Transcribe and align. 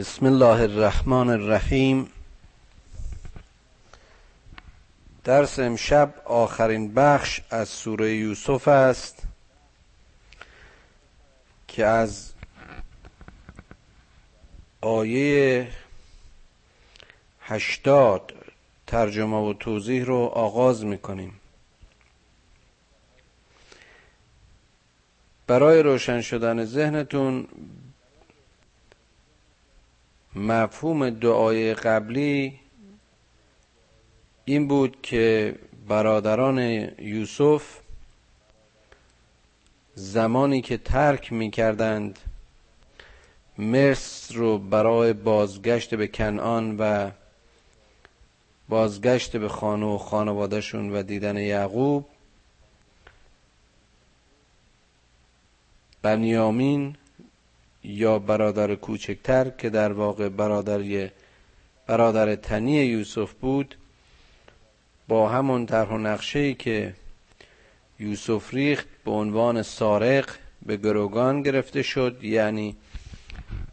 بسم 0.00 0.26
الله 0.26 0.62
الرحمن 0.62 1.30
الرحیم. 1.30 2.08
درس 5.24 5.58
امشب 5.58 6.14
آخرین 6.24 6.94
بخش 6.94 7.40
از 7.50 7.68
سوره 7.68 8.16
یوسف 8.16 8.68
است 8.68 9.22
که 11.68 11.86
از 11.86 12.32
آیه 14.80 15.68
هشتاد 17.40 18.34
ترجمه 18.86 19.36
و 19.36 19.52
توضیح 19.52 20.04
رو 20.04 20.18
آغاز 20.24 20.84
می‌کنیم. 20.84 21.40
برای 25.46 25.82
روشن 25.82 26.20
شدن 26.20 26.64
ذهنتون 26.64 27.48
مفهوم 30.34 31.10
دعای 31.10 31.74
قبلی 31.74 32.60
این 34.44 34.68
بود 34.68 35.02
که 35.02 35.54
برادران 35.88 36.58
یوسف 36.98 37.62
زمانی 39.94 40.60
که 40.60 40.76
ترک 40.76 41.32
می 41.32 41.50
کردند 41.50 42.18
مصر 43.58 44.34
رو 44.34 44.58
برای 44.58 45.12
بازگشت 45.12 45.94
به 45.94 46.06
کنعان 46.06 46.76
و 46.78 47.10
بازگشت 48.68 49.36
به 49.36 49.48
خانه 49.48 49.86
و 49.86 49.98
خانوادهشون 49.98 50.92
و 50.92 51.02
دیدن 51.02 51.36
یعقوب 51.36 52.06
بنیامین 56.02 56.96
یا 57.84 58.18
برادر 58.18 58.74
کوچکتر 58.74 59.50
که 59.50 59.70
در 59.70 59.92
واقع 59.92 60.28
برادر 60.28 61.10
برادر 61.86 62.34
تنی 62.34 62.72
یوسف 62.72 63.32
بود 63.32 63.74
با 65.08 65.28
همون 65.28 65.66
طرح 65.66 65.88
و 65.88 65.98
نقشه 65.98 66.54
که 66.54 66.94
یوسف 68.00 68.54
ریخت 68.54 68.86
به 69.04 69.10
عنوان 69.10 69.62
سارق 69.62 70.30
به 70.66 70.76
گروگان 70.76 71.42
گرفته 71.42 71.82
شد 71.82 72.24
یعنی 72.24 72.76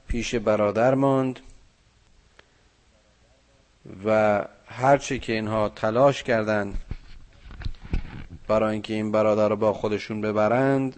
پیش 0.08 0.36
برادر 0.36 0.94
ماند 0.94 1.40
و 4.06 4.42
هرچه 4.68 5.20
که 5.20 5.34
اینها 5.34 5.70
تلاش 5.70 6.24
کردند 6.24 6.78
برای 8.48 8.74
اینکه 8.74 8.94
این 8.94 9.12
برادر 9.12 9.50
رو 9.50 9.56
با 9.56 9.74
خودشون 9.74 10.22
ببرند 10.22 10.96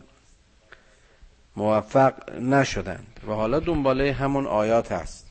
موفق 1.59 2.13
نشدند. 2.39 3.19
و 3.27 3.31
حالا 3.31 3.59
دنباله 3.59 4.13
همون 4.13 4.47
آیات 4.47 4.91
هست. 4.91 5.25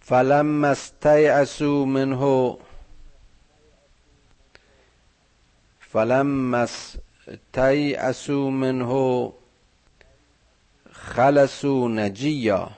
فلم 0.00 0.64
استیعسو 0.64 1.84
منه 1.86 2.56
فلم 5.80 6.54
استیعسو 7.26 8.50
منه 8.50 9.32
خلصو 10.92 11.88
نجیا. 11.88 12.70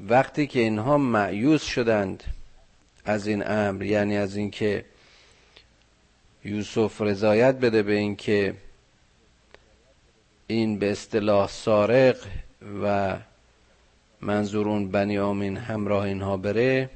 وقتی 0.00 0.46
که 0.46 0.60
اینها 0.60 0.98
معیوس 0.98 1.62
شدند 1.62 2.24
از 3.04 3.26
این 3.26 3.46
امر 3.46 3.82
یعنی 3.82 4.16
از 4.16 4.36
اینکه 4.36 4.84
یوسف 6.44 7.00
رضایت 7.00 7.54
بده 7.54 7.82
به 7.82 7.92
اینکه 7.92 8.54
این 10.46 10.78
به 10.78 10.90
اصطلاح 10.90 11.48
سارق 11.48 12.16
و 12.82 13.16
منظورون 14.20 14.88
بنیامین 14.88 15.56
همراه 15.56 16.04
اینها 16.04 16.36
بره. 16.36 16.90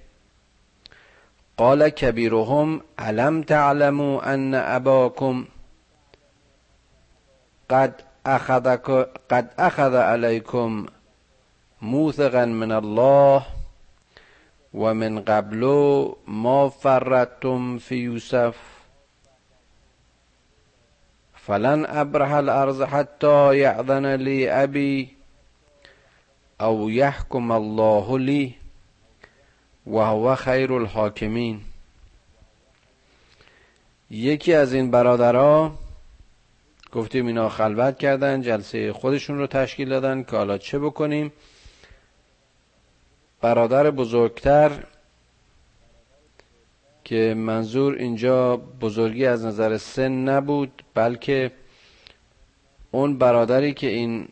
قال 1.56 1.90
کبیرهم 1.90 2.80
علم 2.98 3.42
تعلموا 3.42 4.20
ان 4.20 4.54
اباکم 4.54 5.46
قد 7.70 8.02
اخذ 8.24 8.76
قد 9.30 9.54
اخذ 9.58 9.94
علیکم 9.94 10.86
موثقا 11.82 12.44
من 12.44 12.72
الله 12.72 13.42
و 14.74 14.94
من 14.94 15.20
قبل 15.20 15.64
ما 16.26 16.68
فردتم 16.68 17.78
فی 17.78 17.96
یوسف. 17.96 18.75
فلن 21.46 21.86
ابرح 21.88 22.32
الارض 22.34 22.82
حتى 22.82 23.56
یعذن 23.56 24.16
لی 24.16 24.48
ابی 24.48 25.10
او 26.60 26.90
یحکم 26.90 27.50
الله 27.50 28.18
لی 28.18 28.54
و 29.86 29.98
هو 29.98 30.34
خیر 30.34 30.72
الحاکمین. 30.72 31.60
یکی 34.10 34.54
از 34.54 34.72
این 34.72 34.90
برادرها 34.90 35.78
گفتیم 36.92 37.26
اینا 37.26 37.48
خلوت 37.48 37.98
کردن 37.98 38.42
جلسه 38.42 38.92
خودشون 38.92 39.38
رو 39.38 39.46
تشکیل 39.46 39.88
دادن 39.88 40.22
که 40.22 40.36
حالا 40.36 40.58
چه 40.58 40.78
بکنیم؟ 40.78 41.32
برادر 43.40 43.90
بزرگتر 43.90 44.70
که 47.06 47.34
منظور 47.36 47.94
اینجا 47.94 48.56
بزرگی 48.56 49.26
از 49.26 49.44
نظر 49.44 49.78
سن 49.78 50.12
نبود 50.12 50.82
بلکه 50.94 51.50
اون 52.90 53.18
برادری 53.18 53.74
که 53.74 53.86
این 53.86 54.28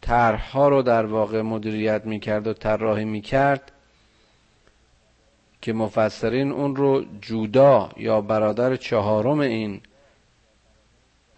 طرحها 0.00 0.68
رو 0.68 0.82
در 0.82 1.06
واقع 1.06 1.42
مدیریت 1.42 2.04
می‌کرد 2.04 2.46
و 2.46 2.52
طراحی 2.52 3.04
می‌کرد 3.04 3.72
که 5.62 5.72
مفسرین 5.72 6.52
اون 6.52 6.76
رو 6.76 7.04
جودا 7.20 7.90
یا 7.96 8.20
برادر 8.20 8.76
چهارم 8.76 9.38
این 9.38 9.80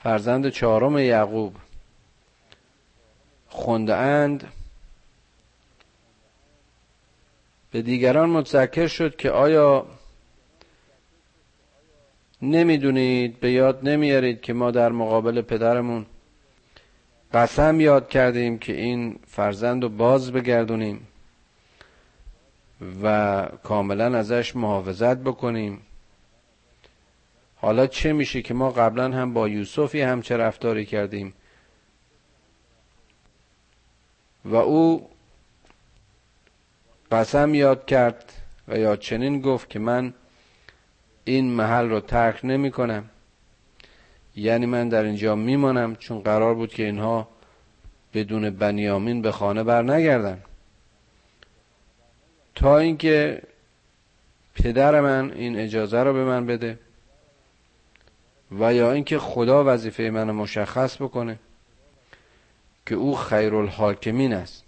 فرزند 0.03 0.49
چهارم 0.49 0.99
یعقوب 0.99 1.55
خونده 3.49 3.95
اند 3.95 4.53
به 7.71 7.83
دیگران 7.83 8.31
متذکر 8.31 8.87
شد 8.87 9.17
که 9.17 9.31
آیا 9.31 9.87
نمی‌دونید 12.43 13.41
به 13.41 13.53
یاد 13.53 13.89
نمیارید 13.89 14.41
که 14.41 14.53
ما 14.53 14.71
در 14.71 14.93
مقابل 14.93 15.41
پدرمون 15.43 16.07
قسم 17.35 17.81
یاد 17.81 18.09
کردیم 18.09 18.59
که 18.59 18.73
این 18.73 19.19
فرزند 19.27 19.83
رو 19.83 19.89
باز 19.89 20.33
بگردونیم 20.33 21.07
و 23.03 23.47
کاملا 23.63 24.19
ازش 24.19 24.57
محافظت 24.57 25.17
بکنیم. 25.17 25.81
حالا 27.57 27.87
چه 27.87 28.13
میشه 28.13 28.43
که 28.43 28.55
ما 28.55 28.71
قبلا 28.71 29.13
هم 29.13 29.35
با 29.35 29.49
یوسفی 29.49 30.01
هم 30.01 30.23
چه 30.23 30.37
رفتاری 30.37 30.87
کردیم؟ 30.87 31.35
و 34.45 34.57
او 34.57 35.11
قسم 37.13 37.55
یاد 37.55 37.87
کرد 37.87 38.33
و 38.69 38.79
یا 38.79 38.97
چنین 38.97 39.41
گفت 39.41 39.71
که 39.71 39.79
من 39.79 40.15
این 41.27 41.51
محل 41.51 41.89
رو 41.89 42.01
ترک 42.01 42.41
نمی 42.45 42.71
کنم. 42.71 43.11
یعنی 44.37 44.67
من 44.67 44.89
در 44.89 45.03
اینجا 45.03 45.35
میمانم 45.35 45.97
چون 45.97 46.21
قرار 46.21 46.55
بود 46.55 46.75
که 46.75 46.85
اینها 46.85 47.29
بدون 48.15 48.51
بنیامین 48.51 49.23
به 49.23 49.33
خانه 49.33 49.63
بر 49.65 49.83
نگردن. 49.83 50.43
تا 52.55 52.79
اینکه 52.79 53.43
پدر 54.55 55.01
من 55.01 55.33
این 55.33 55.59
اجازه 55.59 56.03
رو 56.03 56.13
به 56.13 56.25
من 56.25 56.47
بده 56.47 56.79
و 58.61 58.75
یا 58.75 58.93
اینکه 58.93 59.19
خدا 59.19 59.65
وظیفه 59.67 60.03
من 60.03 60.31
مشخص 60.31 60.97
بکنه 61.03 61.39
که 62.87 62.95
او 62.95 63.17
خیر 63.17 63.55
الحاکمین 63.55 64.33
است. 64.33 64.65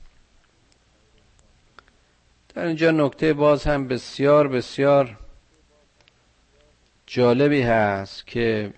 در 2.55 2.65
اینجا 2.65 2.91
نکته 2.91 3.33
باز 3.33 3.65
هم 3.65 3.89
بسیار 3.89 4.49
بسیار 4.49 5.17
جالبی 7.11 7.63
هست 7.63 8.27
که 8.27 8.73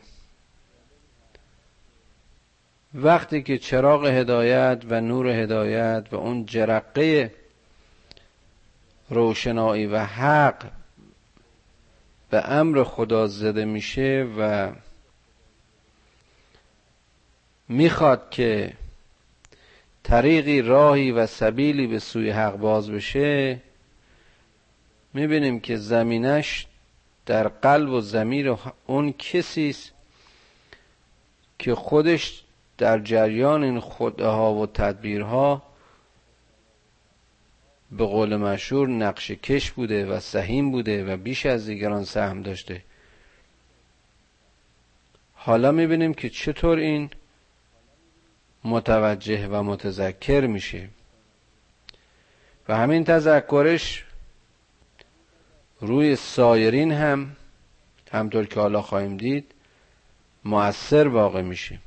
وقتی 2.95 3.43
که 3.43 3.59
چراغ 3.59 4.07
هدایت 4.07 4.83
و 4.89 5.01
نور 5.01 5.27
هدایت 5.29 6.07
و 6.13 6.17
اون 6.17 6.47
جرقه 6.47 7.35
روشنایی 9.09 9.87
و 9.87 9.99
حق 9.99 10.71
به 12.31 12.49
امر 12.51 12.85
خدا 12.85 13.27
زده 13.27 13.65
میشه 13.65 14.29
و 14.39 14.73
می‌خواد 17.69 18.31
که 18.31 18.73
طریقی 20.03 20.63
راهی 20.63 21.11
و 21.11 21.27
سبیلی 21.27 21.87
به 21.87 21.99
سوی 21.99 22.31
حق 22.31 22.57
باز 22.57 22.91
بشه 22.91 23.61
می‌بینیم 25.15 25.61
که 25.61 25.77
زمینش 25.77 26.67
در 27.27 27.49
قلب 27.49 27.91
و 27.91 28.01
زمیر 28.01 28.57
اون 28.87 29.13
کسی 29.13 29.71
است 29.71 29.93
که 31.59 31.75
خودش 31.75 32.43
در 32.79 32.99
جریان 32.99 33.65
این 33.65 33.81
خودها 33.81 34.55
و 34.55 34.67
تدبیرها 34.67 35.63
به 37.93 38.07
قول 38.07 38.37
مشهور 38.37 38.89
نقش 38.89 39.31
کش 39.31 39.71
بوده 39.71 40.07
و 40.07 40.21
سهیم 40.21 40.71
بوده 40.71 41.05
و 41.05 41.17
بیش 41.17 41.47
از 41.47 41.67
دیگران 41.67 42.05
سهم 42.05 42.43
داشته. 42.43 42.83
حالا 45.35 45.73
می‌بینیم 45.73 46.15
که 46.15 46.31
چطور 46.31 46.79
این 46.79 47.11
متوجه 48.65 49.49
و 49.49 49.63
متذکر 49.63 50.47
میشه. 50.47 50.89
و 52.69 52.77
همین 52.77 53.05
تذکرش 53.05 54.05
روی 55.81 56.17
سایرین 56.17 56.93
هم 56.93 57.37
همطور 58.13 58.47
که 58.47 58.61
حالا 58.61 58.83
خواهیم 58.83 59.17
دید 59.17 59.55
مؤثر 60.45 61.09
واقع 61.09 61.43
میشه. 61.43 61.79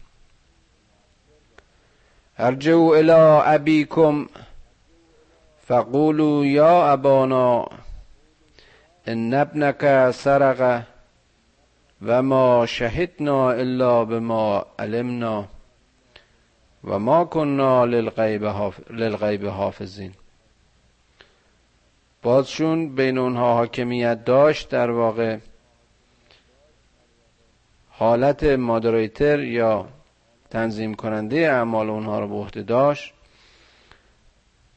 ارجعوا 2.38 2.96
الى 2.96 3.42
ابیکم 3.56 4.28
فقولوا 5.68 6.46
یا 6.46 6.92
ابانا 6.92 7.68
ان 9.08 9.34
ابنك 9.34 10.12
سرق 10.12 10.84
و 12.02 12.22
ما 12.22 12.66
شهدنا 12.66 13.52
الا 13.52 14.06
بما 14.06 14.66
علمنا 14.80 15.46
و 16.84 17.00
ما 17.00 17.26
کننا 17.26 17.86
للغیب, 17.86 19.48
حافظین. 19.48 20.14
بازشون 22.24 22.96
بین 22.96 23.18
اونها 23.18 23.54
حاکمیت 23.54 24.26
داشت 24.26 24.70
در 24.70 24.92
واقع 24.92 25.38
حالت 27.90 28.44
مادریتر 28.44 29.40
یا 29.40 29.88
تنظیم 30.50 30.94
کننده 30.94 31.36
اعمال 31.36 31.90
اونها 31.90 32.20
رو 32.20 32.28
به 32.28 32.36
عهده 32.36 32.64
داشت. 32.64 33.14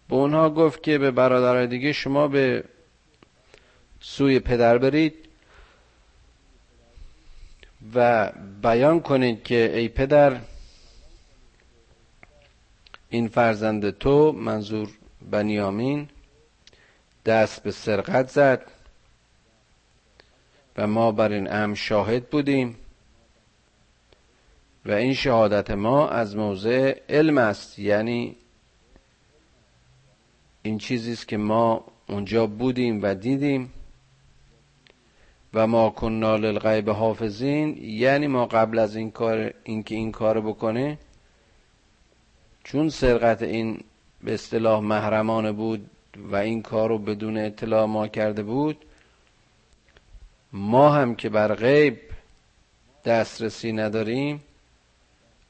به 0.09 0.15
اونها 0.17 0.51
گفت 0.51 0.83
که 0.83 0.99
به 0.99 1.11
برادرای 1.11 1.67
دیگه 1.67 1.93
شما 1.93 2.29
به 2.29 2.65
سوی 4.01 4.41
پدر 4.41 4.79
برید 4.79 5.15
و 7.95 8.33
بیان 8.63 9.01
کنید 9.01 9.43
که 9.43 9.73
ای 9.77 9.89
پدر 9.89 10.41
این 13.11 13.29
فرزند 13.29 13.91
تو 13.91 14.33
منظور 14.33 14.89
بنیامین 15.31 16.09
دست 17.26 17.62
به 17.62 17.70
سرقت 17.70 18.28
زد 18.28 18.62
و 20.76 20.87
ما 20.87 21.12
بر 21.12 21.32
این 21.32 21.52
ام 21.52 21.75
شاهد 21.75 22.31
بودیم 22.31 22.76
و 24.87 24.93
این 24.93 25.14
شهادت 25.14 25.70
ما 25.70 26.08
از 26.08 26.37
موضع 26.37 26.99
علم 27.08 27.38
است 27.38 27.78
یعنی 27.78 28.37
این 30.62 30.78
چیزی 30.78 31.12
است 31.12 31.28
که 31.28 31.37
ما 31.37 31.84
اونجا 32.08 32.46
بودیم 32.46 33.02
و 33.02 33.14
دیدیم 33.14 33.73
و 35.55 35.67
ما 35.67 35.90
کننا 35.90 36.37
للغیب 36.37 36.90
حافظین 36.90 37.76
یعنی 37.82 38.26
ما 38.26 38.46
قبل 38.46 38.78
از 38.78 38.96
این 38.96 39.11
کار 39.11 39.55
اینکه 39.64 39.94
این 39.94 40.12
کار 40.12 40.40
بکنه 40.40 40.99
چون 42.64 42.88
سرقت 42.88 43.43
این 43.43 43.81
به 44.25 44.34
اصطلاح 44.34 44.81
محرمانه 44.81 45.52
بود 45.52 45.90
و 46.31 46.37
این 46.37 46.63
کار 46.63 46.89
رو 46.89 46.99
بدون 46.99 47.39
اطلاع 47.39 47.85
ما 47.85 48.09
کرده 48.09 48.43
بود 48.43 48.85
ما 50.53 50.91
هم 50.91 51.15
که 51.15 51.29
بر 51.29 51.55
غیب 51.55 52.01
دسترسی 53.05 53.73
نداریم 53.73 54.43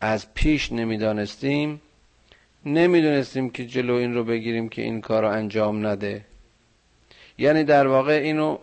از 0.01 0.35
پیش 0.35 0.73
نمی‌دانستیم 0.73 1.81
نمی‌دونستیم 2.67 3.51
که 3.51 3.67
جلو 3.67 3.95
این 3.95 4.15
رو 4.15 4.25
بگیریم 4.25 4.69
که 4.69 4.83
این 4.83 5.01
کار 5.01 5.23
رو 5.23 5.29
انجام 5.29 5.87
نده. 5.87 6.25
یعنی 7.39 7.65
در 7.65 7.87
واقع 7.87 8.13
اینو 8.13 8.59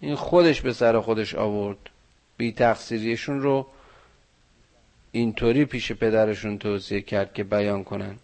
این 0.00 0.14
خودش 0.14 0.60
به 0.60 0.72
سر 0.72 1.00
خودش 1.00 1.34
آورد. 1.34 1.78
بی 2.36 2.52
تقصیریشون 2.52 3.40
رو 3.40 3.66
اینطوری 5.12 5.64
پیش 5.64 5.92
پدرشون 5.92 6.58
توصیه 6.58 7.00
کرد 7.00 7.34
که 7.34 7.44
بیان 7.44 7.84
کنن. 7.84 8.16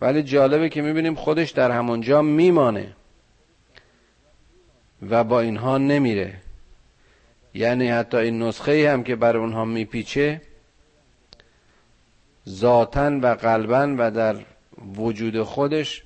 ولی 0.00 0.22
جالبه 0.22 0.68
که 0.68 0.82
می‌بینیم 0.82 1.14
خودش 1.14 1.50
در 1.50 1.70
همونجا 1.70 2.22
میمانه 2.22 2.96
و 5.10 5.24
با 5.24 5.40
اینها 5.40 5.78
نمیره. 5.78 6.34
یعنی 7.54 7.88
حتی 7.88 8.16
این 8.16 8.42
نسخه 8.42 8.92
هم 8.92 9.04
که 9.04 9.16
بر 9.16 9.36
اونها 9.36 9.64
میپیچه 9.64 10.40
ذاتا 12.48 13.18
و 13.22 13.26
قلبا 13.26 13.94
و 13.98 14.10
در 14.10 14.36
وجود 14.96 15.42
خودش 15.42 16.02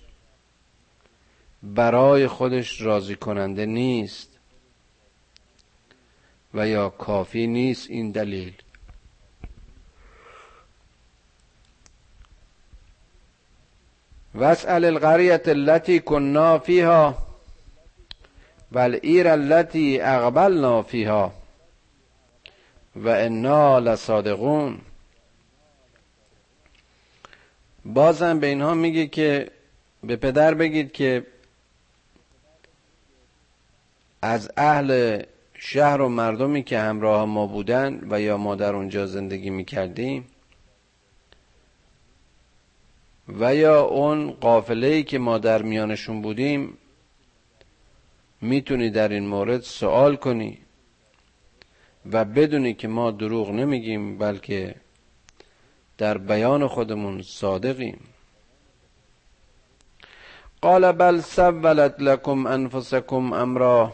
برای 1.63 2.27
خودش 2.27 2.81
راضی 2.81 3.15
کننده 3.15 3.67
نیست 3.67 4.39
و 6.55 6.69
یا 6.69 6.89
کافی 6.89 7.47
نیست 7.47 7.91
این 7.91 8.11
دلیل. 8.11 8.53
واسأل 14.35 14.85
القرية 14.85 15.43
التي 15.47 15.99
كنا 15.99 16.59
فيها 16.59 17.19
والعير 18.73 19.35
التي 19.35 20.03
اقبلنا 20.03 20.83
فيها 20.83 21.33
و 22.97 23.09
انا 23.09 23.81
لصادقون. 23.81 24.79
بازم 27.85 28.41
به 28.41 28.47
اینها 28.47 28.75
میگه 28.75 29.07
که 29.07 29.51
به 30.03 30.17
پدر 30.17 30.55
بگید 30.55 30.93
که 30.93 31.27
از 34.23 34.51
اهل 34.57 35.23
شهر 35.55 36.01
و 36.01 36.09
مردمی 36.09 36.63
که 36.63 36.79
همراه 36.79 37.25
ما 37.25 37.47
بودن 37.47 38.01
و 38.11 38.21
یا 38.21 38.37
ما 38.37 38.55
در 38.55 38.75
اونجا 38.75 39.07
زندگی 39.07 39.51
می‌کردیم 39.51 40.27
و 43.29 43.55
یا 43.55 43.83
اون 43.83 44.31
قافله 44.31 45.03
که 45.03 45.19
ما 45.19 45.39
در 45.39 45.63
میانشون 45.63 46.23
بودیم 46.23 46.79
می‌تونی 48.41 48.91
در 48.91 49.09
این 49.09 49.27
مورد 49.27 49.61
سوال 49.61 50.17
کنی 50.17 50.59
و 52.13 52.25
بدونی 52.25 52.75
که 52.75 52.89
ما 52.89 53.11
دروغ 53.11 53.51
نمیگیم 53.51 54.19
بلکه 54.19 54.75
در 55.99 56.19
بیان 56.19 56.67
خودمون 56.67 57.23
صادقیم. 57.23 58.01
قال 60.63 60.93
بل 60.93 61.21
سولت 61.21 61.95
لكم 61.99 62.47
انفسكم 62.47 63.33
امرا. 63.33 63.93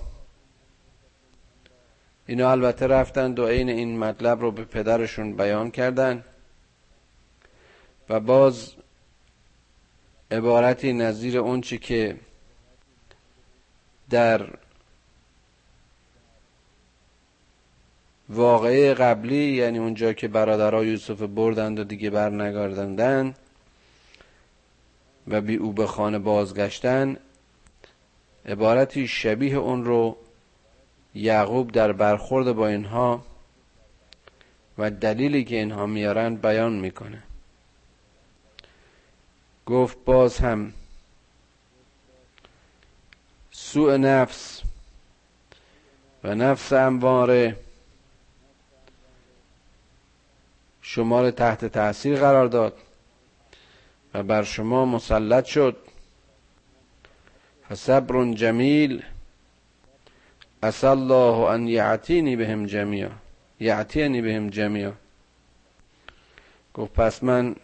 اینا 2.27 2.51
البته 2.51 2.87
رفتن 2.87 3.35
و 3.35 3.47
عین 3.47 3.69
این 3.69 3.99
مطلب 3.99 4.41
رو 4.41 4.51
به 4.51 4.65
پدرشون 4.65 5.37
بیان 5.37 5.71
کردن 5.71 6.25
و 8.09 8.21
باز 8.21 8.75
عبارتی 10.31 10.93
نظیر 10.93 11.39
اونچه 11.39 11.79
که 11.79 12.17
در 14.11 14.49
واقعه 18.29 18.95
قبلی 18.95 19.53
یعنی 19.53 19.79
اونجا 19.79 20.13
که 20.13 20.29
برادرها 20.29 20.85
یوسف 20.85 21.23
بردند 21.23 21.79
و 21.79 21.85
دیگه 21.85 22.11
برنگردندن 22.11 23.35
و 25.29 25.41
بی 25.41 25.57
او 25.57 25.73
به 25.73 25.87
خانه 25.87 26.19
بازگشتن 26.19 27.17
عبارتی 28.47 29.09
شبیه 29.09 29.57
اون 29.57 29.85
رو 29.85 30.17
یعقوب 31.15 31.73
در 31.73 31.93
برخورد 31.93 32.53
با 32.53 32.69
اینها 32.69 33.25
و 34.79 34.91
دلیلی 34.91 35.45
که 35.45 35.57
اینها 35.57 35.87
میارن 35.87 36.35
بیان 36.37 36.73
می‌کنه. 36.73 37.23
گفت 39.67 40.05
باز 40.05 40.39
هم. 40.39 40.73
سوء 43.51 43.97
نفس. 43.97 44.63
و 46.25 46.35
نفس 46.35 46.73
امواره 46.73 47.57
شما 50.83 51.23
را 51.23 51.31
تحت 51.31 51.65
تاثیر 51.65 52.17
قرار 52.17 52.47
داد. 52.47 52.79
و 54.15 54.23
بر 54.23 54.43
شما 54.43 54.85
مسلط 54.85 55.45
شد. 55.45 55.77
فصبر 57.69 58.33
جمیل. 58.35 59.03
اصل 60.63 60.87
الله 60.87 61.51
ان 61.51 61.69
یعتینی 61.69 62.37
بهم 62.37 62.67
جمیعا. 62.67 63.11
یعتینی 63.61 64.23
بهم 64.23 64.51
جمیعا. 64.51 64.93
گفت 66.75 66.93
پس 66.93 67.23
من 67.23 67.57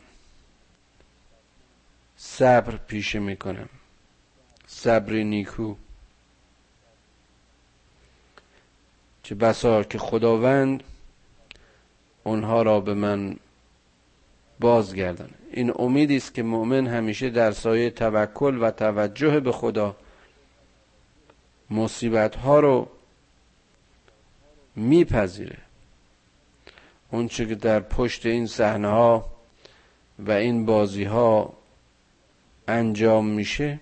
صبر 2.24 2.76
پیشه 2.76 3.18
می‌کنم. 3.18 3.68
صبر 4.66 5.12
نیکو. 5.12 5.74
چه 9.22 9.34
بسا 9.34 9.82
که 9.82 9.98
خداوند 9.98 10.82
اونها 12.24 12.62
را 12.62 12.80
به 12.80 12.94
من 12.94 13.36
بازگردانه 14.60 15.30
این 15.52 15.72
امیدی 15.78 16.16
است 16.16 16.34
که 16.34 16.42
مؤمن 16.42 16.86
همیشه 16.86 17.30
در 17.30 17.52
سایه 17.52 17.90
توکل 17.90 18.62
و 18.62 18.70
توجه 18.70 19.40
به 19.40 19.52
خدا 19.52 19.96
مصیبت 21.70 22.36
ها 22.36 22.60
رو 22.60 22.88
میپذیره. 24.76 25.58
اونچه 27.10 27.46
که 27.46 27.54
در 27.54 27.80
پشت 27.80 28.26
این 28.26 28.46
صحنه 28.46 28.88
ها 28.88 29.32
و 30.18 30.30
این 30.30 30.66
بازی 30.66 31.04
ها 31.04 31.61
انجام 32.68 33.26
میشه 33.26 33.80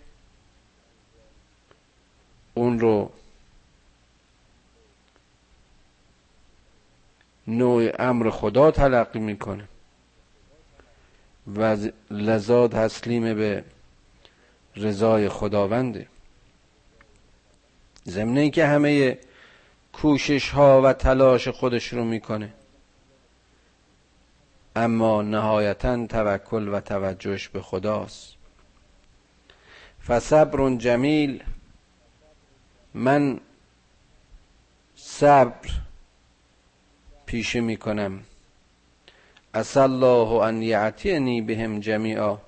اون 2.55 2.81
رو 2.81 3.13
نوع 7.47 7.93
امر 7.99 8.31
خدا 8.31 8.71
تلقی 8.71 9.19
می‌کنه. 9.19 9.69
و 11.57 11.77
لذا 12.11 12.69
تسلیم 12.69 13.35
به 13.35 13.65
رضای 14.77 15.29
خداونده. 15.29 16.07
ضمن 18.07 18.51
که 18.51 18.67
همه 18.67 19.19
کوشش 19.93 20.51
ها 20.51 20.83
و 20.83 20.93
تلاش 20.93 21.49
خودش 21.49 21.93
رو 21.93 22.05
می‌کنه. 22.05 22.53
اما 24.77 25.23
نهایتا 25.23 26.07
توکل 26.07 26.69
و 26.69 26.81
توجهش 26.81 27.49
به 27.49 27.63
خداست. 27.63 28.40
فصبر 30.07 30.77
جمیل 30.77 31.43
من 32.95 33.41
صبر 34.97 35.71
پیشه 37.27 37.61
می‌کنم 37.61 38.21
اس 39.55 39.77
الله 39.77 40.33
ان 40.33 40.63
یعتینی 40.63 41.43
بهم 41.43 41.81
جمیعا. 41.81 42.39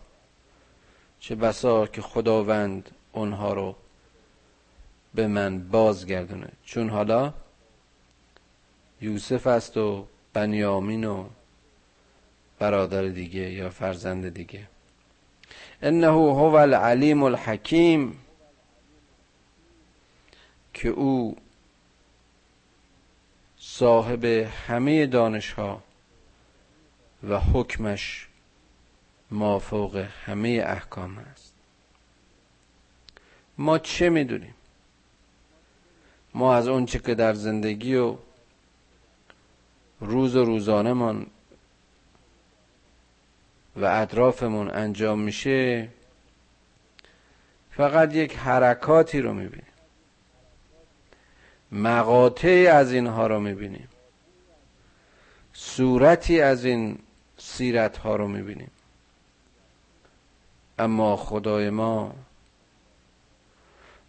چه 1.20 1.34
بسا 1.34 1.86
که 1.86 2.02
خداوند 2.02 2.90
اونها 3.12 3.52
رو 3.52 3.76
به 5.14 5.26
من 5.26 5.68
بازگردونه. 5.68 6.48
چون 6.64 6.88
حالا 6.88 7.34
یوسف 9.00 9.46
است 9.46 9.76
و 9.76 10.06
بنیامین 10.32 11.04
و 11.04 11.28
برادر 12.58 13.02
دیگه 13.02 13.52
یا 13.52 13.70
فرزند 13.70 14.34
دیگه. 14.34 14.71
انه 15.82 16.06
هو 16.06 16.54
العلیم 16.54 17.22
الحکیم 17.22 18.18
که 20.74 20.88
او 20.88 21.36
صاحب 23.58 24.24
همه 24.24 25.06
دانش 25.06 25.52
ها 25.52 25.82
و 27.28 27.38
حکمش 27.38 28.28
مافوق 29.30 29.96
همه 30.24 30.62
احکام 30.66 31.18
است. 31.18 31.54
ما 33.58 33.78
چه 33.78 34.08
می‌دونیم؟ 34.08 34.54
ما 36.34 36.54
از 36.54 36.68
اون 36.68 36.86
چه 36.86 36.98
که 36.98 37.14
در 37.14 37.34
زندگی 37.34 37.94
و 37.94 38.16
روز 40.00 40.36
و 40.36 40.44
روزانه 40.44 40.92
و 43.76 43.84
اطرافمون 43.84 44.70
انجام 44.70 45.20
میشه 45.20 45.88
فقط 47.70 48.14
یک 48.14 48.36
حرکاتی 48.36 49.20
رو 49.20 49.34
می‌بینیم. 49.34 49.66
مقاطعی 51.72 52.66
از 52.66 52.92
اینها 52.92 53.26
رو 53.26 53.40
می‌بینیم. 53.40 53.88
صورتی 55.52 56.40
از 56.40 56.64
این 56.64 56.98
سیرت 57.36 57.96
ها 57.96 58.16
رو 58.16 58.28
می‌بینیم. 58.28 58.70
اما 60.78 61.16
خدای 61.16 61.70
ما 61.70 62.14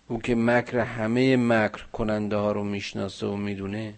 او 0.08 0.22
که 0.22 0.36
مکر 0.36 0.80
همه 0.80 1.38
مکر 1.38 1.86
کننده 1.86 2.36
ها 2.36 2.52
رو 2.52 2.64
می‌شناسه 2.64 3.28
و 3.28 3.36
می‌دونه 3.36 3.94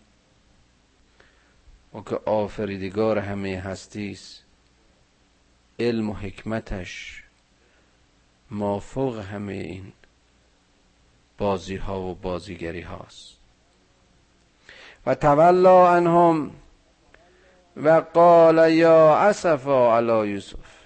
او 1.92 2.04
که 2.04 2.16
آفریدگار 2.26 3.20
همه 3.20 3.60
هستی 3.60 4.12
است 4.12 4.45
علم 5.80 6.10
و 6.10 6.14
حکمتش 6.14 7.24
مافوق 8.52 9.20
همه 9.20 9.54
این 9.54 9.94
بازی 11.38 11.76
ها 11.76 12.02
و 12.02 12.16
بازیگری 12.16 12.82
هاست 12.82 13.36
و 15.06 15.16
تولا 15.16 15.96
عنهم 15.96 16.52
و 17.78 17.90
قال 18.14 18.74
یا 18.74 19.18
اسفا 19.18 19.98
علی 19.98 20.32
یوسف 20.32 20.86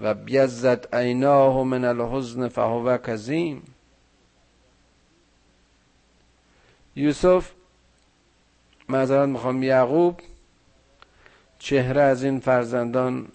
و 0.00 0.14
بیزت 0.14 0.94
عیناه 0.94 1.64
من 1.64 1.84
الحزن 1.84 2.48
فهو 2.48 2.98
کظیم. 2.98 3.62
یوسف 6.96 7.52
معذرت 8.88 9.28
می‌خوام 9.28 9.62
یعقوب 9.62 10.20
چهره 11.58 12.00
از 12.00 12.24
این 12.24 12.40
فرزندان 12.40 13.28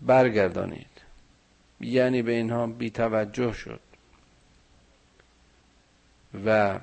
برگردانید. 0.00 0.86
یعنی 1.80 2.22
به 2.22 2.32
اینها 2.32 2.66
بی 2.66 2.90
توجه 2.90 3.52
شد. 3.52 3.80
و 6.46 6.78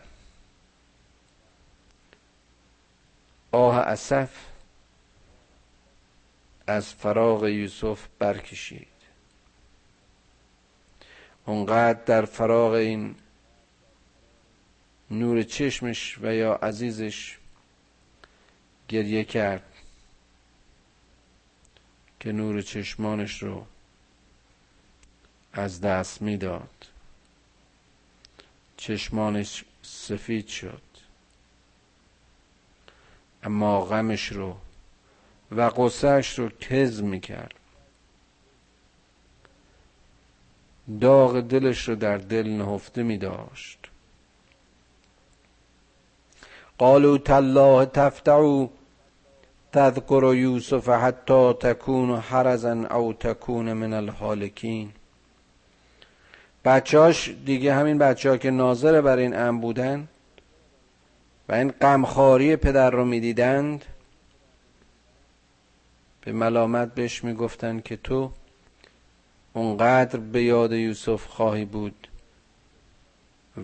آه 3.51 3.77
اسف 3.77 4.29
از 6.67 6.93
فراغ 6.93 7.45
یوسف 7.47 8.07
برکشید. 8.19 8.87
اونقدر 11.45 11.99
در 12.05 12.25
فراغ 12.25 12.71
این 12.71 13.15
نور 15.11 15.43
چشمش 15.43 16.17
و 16.21 16.33
یا 16.33 16.53
عزیزش 16.53 17.37
گریه 18.87 19.23
کرد. 19.23 19.68
که 22.19 22.31
نور 22.31 22.61
چشمانش 22.61 23.43
رو 23.43 23.65
از 25.53 25.81
دست 25.81 26.21
می‌داد. 26.21 26.87
چشمانش 28.77 29.63
سفید 29.81 30.47
شد. 30.47 30.81
اما 33.43 33.81
غمش 33.85 34.31
رو 34.31 34.57
و 35.51 35.61
قصهش 35.61 36.39
رو 36.39 36.49
کز 36.49 37.01
می‌کرد. 37.01 37.53
داغ 41.01 41.39
دلش 41.39 41.89
رو 41.89 41.95
در 41.95 42.17
دل 42.17 42.47
نهفته 42.47 43.03
می 43.03 43.17
داشت 43.17 43.79
قالوا 46.77 47.17
تالله 47.17 47.85
تفتعو 47.85 48.67
تذکر 49.73 50.33
یوسف 50.35 50.89
حتی 50.89 51.53
تکون 51.53 52.15
حرزا 52.15 52.71
او 52.71 53.13
تکون 53.13 53.73
من 53.73 53.93
الحالکین. 53.93 54.91
بچهاش 56.65 57.29
دیگه 57.45 57.73
همین 57.73 57.97
بچه 57.97 58.37
که 58.37 58.51
ناظر 58.51 59.01
بر 59.01 59.17
این 59.17 59.35
ام 59.35 59.61
بودن 59.61 60.07
و 61.49 61.53
این 61.53 61.71
غمخواری 61.71 62.55
پدر 62.55 62.89
رو 62.89 63.05
می‌دیدند 63.05 63.85
به 66.21 66.31
ملامت 66.31 66.93
بهش 66.93 67.23
می‌گفتند 67.23 67.83
که 67.83 67.97
تو 67.97 68.31
اونقدر 69.53 70.19
به 70.19 70.43
یاد 70.43 70.71
یوسف 70.71 71.25
خواهی 71.25 71.65
بود 71.65 72.07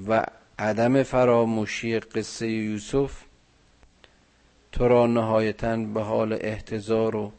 و 0.07 0.25
عدم 0.59 1.03
فراموشی 1.03 2.00
قصه 2.00 2.47
یوسف 2.47 3.25
تو 4.75 4.88
را 4.88 5.08
نهایتا 5.08 5.77
به 5.77 6.01
حال 6.01 6.38
احتضار 6.41 7.15
و 7.15 7.32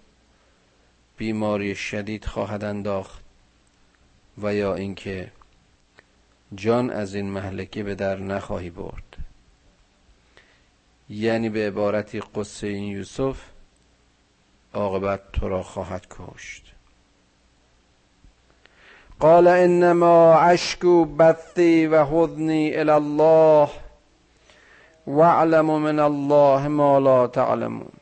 بیماری 1.17 1.75
شدید 1.75 2.25
خواهد 2.25 2.65
انداخت 2.65 3.25
و 4.43 4.55
یا 4.55 4.75
اینکه 4.75 5.33
جان 6.55 6.91
از 6.91 7.15
این 7.15 7.31
محلکه 7.31 7.83
به 7.83 7.95
در 7.95 8.17
نخواهی 8.17 8.71
برد. 8.71 9.17
یعنی 11.09 11.49
به 11.49 11.67
عبارتی 11.67 12.21
قصه 12.21 12.67
این 12.67 12.85
یوسف 12.85 13.37
عاقبت 14.75 15.33
تو 15.33 15.49
را 15.49 15.63
خواهد 15.63 16.07
کشت. 16.11 16.73
قال 19.21 19.47
انما 19.47 20.39
اشکو 20.41 21.05
بثی 21.05 21.87
و 21.87 22.05
حضنی 22.05 22.75
الى 22.75 22.91
الله. 22.91 23.86
واعلم 25.07 25.67
من 25.79 25.99
الله 25.99 26.69
ما 26.69 26.99
لا 26.99 27.27
تعلمون. 27.27 27.93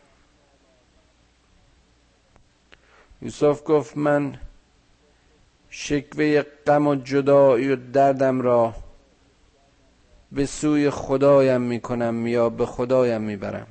یوسف 3.23 3.63
گفت 3.67 3.97
من 3.97 4.39
شکوه 5.71 6.43
غم 6.67 6.87
و 6.87 6.95
جدایی 6.95 7.73
و 7.73 7.77
دردم 7.77 8.41
را 8.41 8.75
به 10.33 10.47
سوی 10.47 10.91
خدایم 10.91 11.61
می‌کنم 11.61 12.27
یا 12.27 12.49
به 12.49 12.67
خدایم 12.67 13.21
می‌برم. 13.21 13.67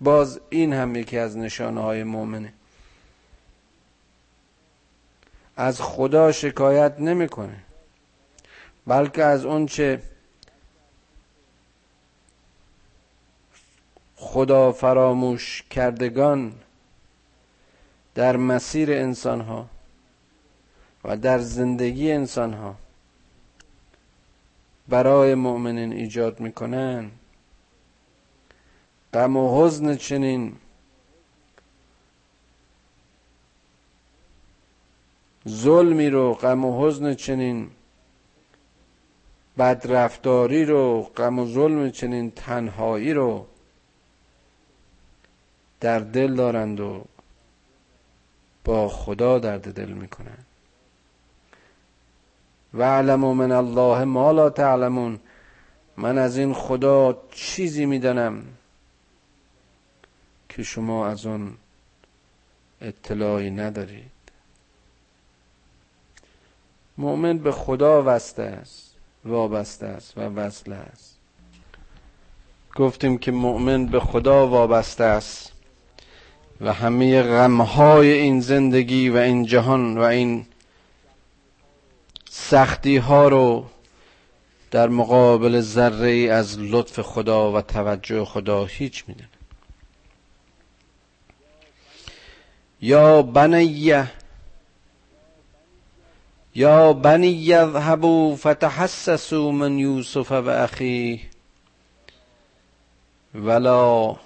باز 0.00 0.40
این 0.50 0.72
هم 0.72 0.96
یکی 0.96 1.18
از 1.18 1.36
نشانه 1.36 1.80
های 1.80 2.04
مؤمنه. 2.04 2.52
از 5.56 5.80
خدا 5.80 6.32
شکایت 6.32 7.00
نمی‌کنه 7.00 7.56
بلکه 8.86 9.24
از 9.24 9.44
اونچه 9.44 10.02
خدا 14.26 14.72
فراموش 14.72 15.62
کردگان 15.70 16.52
در 18.14 18.36
مسیر 18.36 18.92
انسان 18.92 19.40
ها 19.40 19.66
و 21.04 21.16
در 21.16 21.38
زندگی 21.38 22.12
انسان 22.12 22.52
ها 22.52 22.74
برای 24.88 25.34
مؤمنین 25.34 25.92
ایجاد 25.92 26.40
می‌کنن. 26.40 27.10
غم 29.14 29.36
و 29.36 29.64
حزن 29.64 29.96
چنین. 29.96 30.56
ظلمی 35.48 36.10
رو 36.10 36.34
غم 36.34 36.64
و 36.64 36.86
حزن 36.86 37.14
چنین. 37.14 37.70
بدرفتاری 39.58 40.64
رو 40.64 41.02
غم 41.02 41.38
و 41.38 41.46
ظلم 41.46 41.90
چنین 41.90 42.30
تنهایی 42.30 43.12
رو. 43.12 43.46
در 45.80 45.98
دل 45.98 46.34
دارند 46.34 46.80
و 46.80 47.04
با 48.64 48.88
خدا 48.88 49.38
درد 49.38 49.72
دل 49.72 49.88
می‌کنن 49.88 50.38
و 52.74 52.82
علمو 52.82 53.34
من 53.34 53.52
الله 53.52 54.04
ما 54.04 54.32
لا 54.32 54.50
تعلمون. 54.50 55.20
من 55.96 56.18
از 56.18 56.36
این 56.36 56.54
خدا 56.54 57.22
چیزی 57.30 57.86
می‌دانم 57.86 58.44
که 60.48 60.62
شما 60.62 61.06
از 61.06 61.26
اون 61.26 61.54
اطلاعی 62.80 63.50
ندارید. 63.50 64.10
مؤمن 66.98 67.38
به 67.38 67.52
خدا 67.52 68.02
وسته 68.06 68.42
است 68.42 68.94
وابسته 69.24 69.86
است 69.86 70.18
و 70.18 70.20
وصل 70.20 70.72
است. 70.72 71.16
گفتیم 72.76 73.18
که 73.18 73.32
مؤمن 73.32 73.86
به 73.86 74.00
خدا 74.00 74.48
وابسته 74.48 75.04
است. 75.04 75.52
و 76.60 76.72
همه 76.72 77.22
غمهای 77.22 78.12
این 78.12 78.40
زندگی 78.40 79.08
و 79.08 79.16
این 79.16 79.46
جهان 79.46 79.98
و 79.98 80.00
این 80.00 80.46
سختی 82.30 82.96
ها 82.96 83.28
رو 83.28 83.66
در 84.70 84.88
مقابل 84.88 85.60
ذره 85.60 86.32
از 86.32 86.58
لطف 86.58 87.00
خدا 87.00 87.52
و 87.52 87.60
توجه 87.60 88.24
خدا 88.24 88.64
هیچ 88.64 89.04
می‌دونه. 89.08 89.28
یا 92.80 93.22
بنیه 93.22 94.10
یا 96.54 96.92
بنی 96.92 97.26
یذهبوا 97.26 98.36
فتحسسوا 98.36 99.50
من 99.50 99.78
یوسف 99.78 100.32
و 100.32 100.48
اخیه 100.48 101.20
ولا 103.34 104.16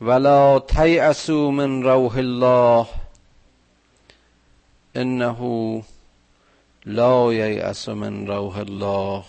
ولا 0.00 0.58
تیأسوا 0.58 1.50
من 1.50 1.82
روح 1.82 2.16
الله 2.16 2.86
انه 4.96 5.82
لا 6.86 7.32
ییأس 7.32 7.88
من 7.88 8.26
روح 8.26 8.56
الله 8.56 9.24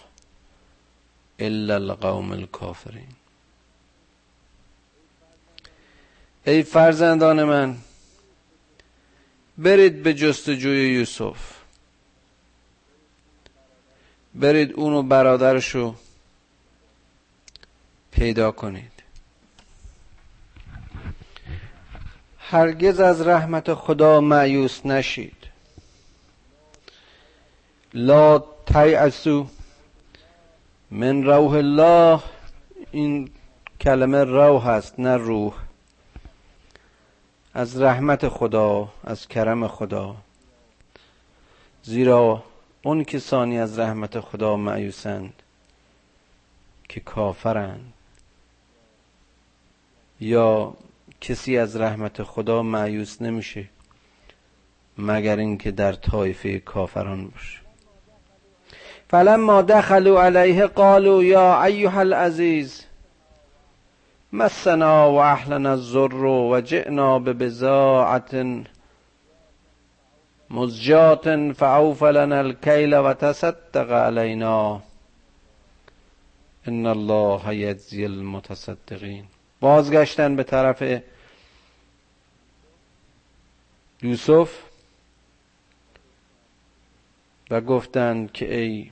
الا 1.40 1.76
القوم 1.76 2.32
الكافرین 2.32 3.08
ای 6.46 6.64
فرزندان 6.64 7.44
من 7.44 7.78
برید 9.58 10.04
به 10.04 10.14
جستجوی 10.14 10.94
یوسف. 10.94 11.54
برید 14.36 14.74
اونو 14.74 15.04
برادرشو 15.04 15.96
پیدا 18.12 18.52
کنید. 18.52 18.91
هرگز 22.52 23.00
از 23.00 23.22
رحمت 23.22 23.74
خدا 23.74 24.22
معیوس 24.22 24.86
نشید. 24.86 25.36
لا 27.94 28.44
تیعسو 28.66 29.48
من 30.92 31.24
روح 31.24 31.52
الله. 31.52 32.20
این 32.92 33.30
کلمه 33.82 34.24
روح 34.24 34.68
هست 34.68 35.00
نه 35.00 35.18
روح. 35.18 35.54
از 37.54 37.82
رحمت 37.82 38.28
خدا 38.28 38.90
از 39.04 39.28
کرم 39.28 39.68
خدا. 39.68 40.16
زیرا 41.84 42.44
اون 42.84 43.04
کسانی 43.04 43.60
از 43.60 43.80
رحمت 43.80 44.20
خدا 44.20 44.56
معیوسند 44.56 45.34
که 46.90 47.00
کافرند. 47.00 47.94
یا 50.20 50.74
کسی 51.22 51.58
از 51.58 51.76
رحمت 51.76 52.24
خدا 52.24 52.64
معیوس 52.64 53.22
نمیشه 53.22 53.66
مگر 54.98 55.38
اینکه 55.38 55.72
در 55.72 55.94
طایفه 55.94 56.60
کافران 56.60 57.28
باشه. 57.28 57.60
فلما 59.10 59.62
دخلوا 59.62 60.24
علیه 60.24 60.66
قالوا 60.66 61.24
یا 61.24 61.64
ایها 61.64 62.00
العزیز 62.00 62.86
مسنا 64.34 65.12
و 65.12 65.16
اهلنا 65.16 65.72
الضر 65.72 66.26
و 66.26 66.62
جئنا 66.62 67.20
ببضاعت 67.20 68.46
مزجات 70.50 71.52
فعوف 71.52 72.04
لنا 72.04 72.40
الكيل 72.40 72.94
و 72.94 73.14
تصدق 73.14 73.92
علینا 73.92 74.82
ان 76.68 76.86
الله 76.86 77.56
یجزی 77.56 78.06
المتصدقین 78.06 79.24
بازگشتن 79.60 80.36
به 80.36 80.44
طرف 80.44 81.02
یوسف 84.04 84.64
و 87.50 87.62
گفتند 87.62 88.32
که 88.32 88.56
ای 88.56 88.92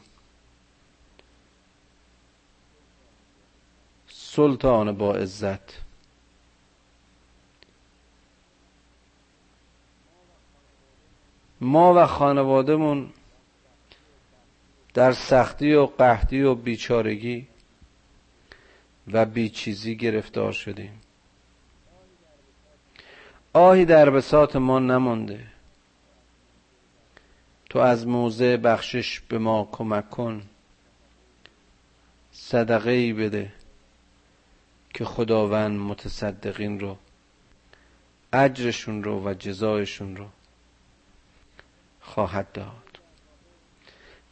سلطان 4.07 4.97
با 4.97 5.15
عزت 5.15 5.81
ما 11.61 11.93
و 11.93 12.05
خانوادهمون 12.05 13.09
در 14.93 15.11
سختی 15.11 15.73
و 15.73 15.85
قحطی 15.85 16.41
و 16.41 16.55
بیچارگی 16.55 17.47
و 19.11 19.25
بیچیزی 19.25 19.95
گرفتار 19.95 20.51
شدیم. 20.51 20.98
آهی 23.53 23.85
در 23.85 24.09
بساط 24.09 24.55
ما 24.55 24.79
نمانده. 24.79 25.39
تو 27.69 27.79
از 27.79 28.07
موضع 28.07 28.57
بخشش 28.57 29.19
به 29.19 29.37
ما 29.37 29.69
کمک 29.71 30.09
کن. 30.09 30.41
صدقه 32.31 32.91
ای 32.91 33.13
بده 33.13 33.51
که 34.93 35.05
خداوند 35.05 35.79
متصدقین 35.79 36.79
رو 36.79 36.97
اجرشون 38.33 39.03
رو 39.03 39.23
و 39.29 39.33
جزایشون 39.33 40.15
رو 40.15 40.25
خواهد 42.01 42.51
داد. 42.51 42.99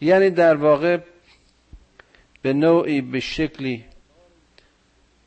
یعنی 0.01 0.30
در 0.30 0.56
واقع 0.56 0.99
به 2.41 2.53
نوعی 2.53 3.01
به 3.01 3.19
شکلی 3.19 3.86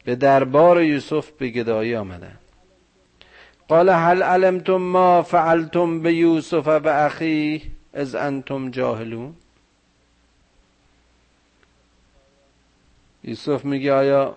به 0.05 0.17
دربار 0.17 0.83
یوسف 0.83 1.31
به 1.31 1.49
گدایی 1.49 1.97
آمدن. 1.97 2.39
قال 3.71 3.89
هل 3.89 4.23
علمتم 4.23 4.77
ما 4.77 5.23
فعلتم 5.23 6.03
به 6.03 6.15
یوسف 6.15 6.67
و 6.67 6.89
اخی 6.89 7.73
از 7.93 8.15
انتم 8.15 8.71
جاهلون؟ 8.71 9.37
یوسف 13.25 13.65
میگه 13.65 13.93
آیا 13.93 14.37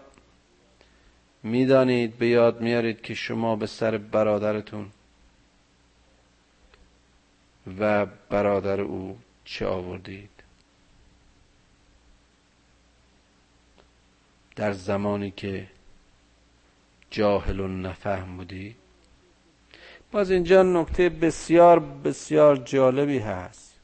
می‌دانید 1.44 2.18
به 2.18 2.28
یاد 2.28 2.62
میارید 2.62 3.02
که 3.02 3.14
شما 3.14 3.56
به 3.56 3.68
سر 3.68 3.98
برادرتون 3.98 4.90
و 7.80 8.06
برادر 8.06 8.82
او 8.82 9.20
چه 9.46 9.68
آوردید؟ 9.68 10.30
در 14.56 14.72
زمانی 14.72 15.32
که 15.32 15.68
جاهل 17.12 17.60
و 17.60 17.68
نفهم 17.68 18.38
بودید 18.38 18.83
باز 20.14 20.32
اینجا 20.32 20.64
نکته 20.64 21.10
بسیار 21.10 21.80
بسیار 21.80 22.56
جالبی 22.56 23.20
هست 23.20 23.76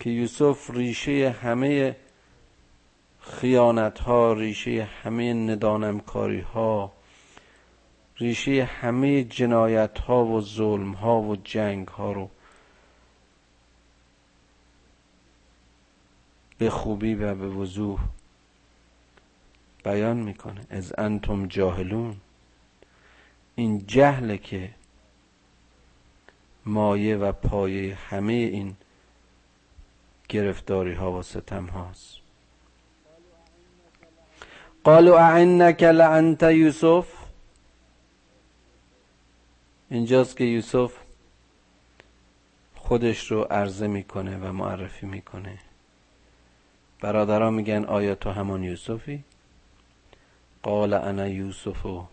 که 0.00 0.10
یوسف 0.10 0.70
ریشه 0.70 1.30
همه 1.42 1.96
خیانت 3.20 3.98
ها 3.98 4.32
ریشه 4.32 4.88
همه 5.02 5.34
ندانمکاری 5.34 6.40
ها 6.40 6.92
ریشه 8.16 8.64
همه 8.64 9.24
جنایت 9.24 9.98
ها 9.98 10.24
و 10.24 10.40
ظلم 10.40 10.92
ها 10.92 11.20
و 11.20 11.36
جنگ 11.36 11.88
ها 11.88 12.12
رو 12.12 12.30
به 16.58 16.70
خوبی 16.70 17.14
و 17.14 17.34
به 17.34 17.48
وضوح 17.48 18.00
بیان 19.84 20.16
می‌کنه. 20.16 20.66
از 20.70 20.92
انتم 20.98 21.46
جاهلون. 21.46 22.16
این 23.54 23.86
جهله 23.86 24.38
که 24.38 24.70
مایه 26.64 27.16
و 27.16 27.32
پایه 27.32 27.94
همه 27.94 28.32
این 28.32 28.76
گرفتاری 30.28 30.94
ها 30.94 31.12
و 31.12 31.22
ستم 31.22 31.66
هاست. 31.66 32.16
قالوا 34.84 35.18
اعنک 35.18 35.82
لانت 35.82 36.42
یوسف. 36.42 37.06
اینجاست 39.90 40.36
که 40.36 40.44
یوسف 40.44 40.92
خودش 42.76 43.30
رو 43.30 43.42
عرضه 43.42 43.86
می‌کنه 43.86 44.38
و 44.38 44.52
معرفی 44.52 45.06
می‌کنه. 45.06 45.58
برادران 47.00 47.54
میگن 47.54 47.84
آیا 47.84 48.14
تو 48.14 48.30
همان 48.30 48.62
یوسفی؟ 48.64 49.24
قال 50.62 50.92
انا 50.92 51.28
یوسف 51.28 51.86
و 51.86 52.06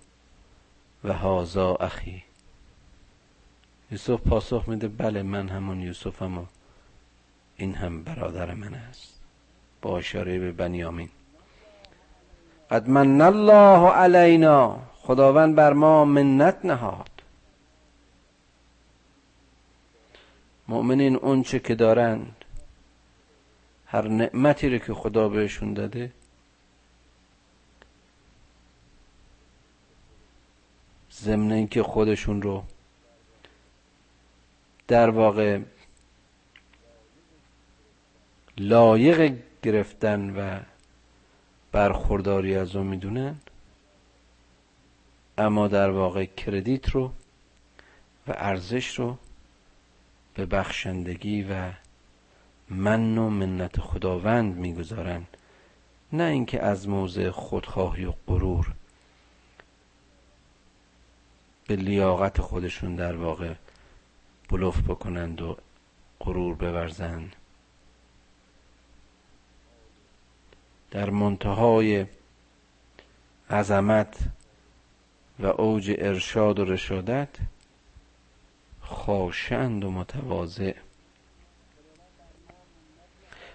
هازا 1.05 1.75
اخی. 1.75 2.23
یوسف 3.91 4.21
پاسخ 4.21 4.69
میده 4.69 4.87
بله 4.87 5.23
من 5.23 5.49
همون 5.49 5.81
یوسفم 5.81 6.37
و 6.37 6.45
این 7.57 7.75
هم 7.75 8.03
برادر 8.03 8.53
من 8.53 8.73
است. 8.73 9.19
با 9.81 9.97
اشاره 9.97 10.39
به 10.39 10.51
بنیامین. 10.51 11.09
قد 12.71 12.89
من 12.89 13.21
الله 13.21 13.89
علینا. 13.89 14.79
خداوند 14.95 15.55
بر 15.55 15.73
ما 15.73 16.05
منت 16.05 16.65
نهاد. 16.65 17.09
مؤمنین 20.67 21.15
اونچه 21.15 21.59
که 21.59 21.75
دارند 21.75 22.45
هر 23.85 24.07
نعمتی 24.07 24.69
رو 24.69 24.77
که 24.77 24.93
خدا 24.93 25.29
بهشون 25.29 25.73
داده 25.73 26.11
ضمن 31.23 31.51
اینکه 31.51 31.83
خودشون 31.83 32.41
رو 32.41 32.63
در 34.87 35.09
واقع 35.09 35.59
لایق 38.57 39.37
گرفتن 39.63 40.29
و 40.29 40.59
برخورداری 41.71 42.55
از 42.55 42.75
اون 42.75 42.87
می‌دونن 42.87 43.35
اما 45.37 45.67
در 45.67 45.89
واقع 45.89 46.25
کردیت 46.25 46.89
رو 46.89 47.11
و 48.27 48.31
ارزش 48.37 48.99
رو 48.99 49.17
به 50.33 50.45
بخشندگی 50.45 51.43
و 51.43 51.71
من 52.69 53.17
و 53.17 53.29
منت 53.29 53.79
خداوند 53.79 54.55
می‌گذارن. 54.55 55.23
نه 56.13 56.23
اینکه 56.23 56.63
از 56.63 56.89
موضع 56.89 57.29
خودخواهی 57.29 58.05
و 58.05 58.13
غرور. 58.27 58.73
به 61.69 61.75
لیاقت 61.75 62.41
خودشون 62.41 62.95
در 62.95 63.15
واقع 63.15 63.53
بلوف 64.49 64.81
بکنند 64.81 65.41
و 65.41 65.57
غرور 66.19 66.55
بورزند 66.55 67.35
در 70.91 71.09
منتهای 71.09 72.05
عظمت 73.49 74.17
و 75.39 75.45
اوج 75.45 75.95
ارشاد 75.97 76.59
و 76.59 76.65
رشادت 76.65 77.29
خاشند 78.81 79.83
و 79.83 79.91
متواضع. 79.91 80.73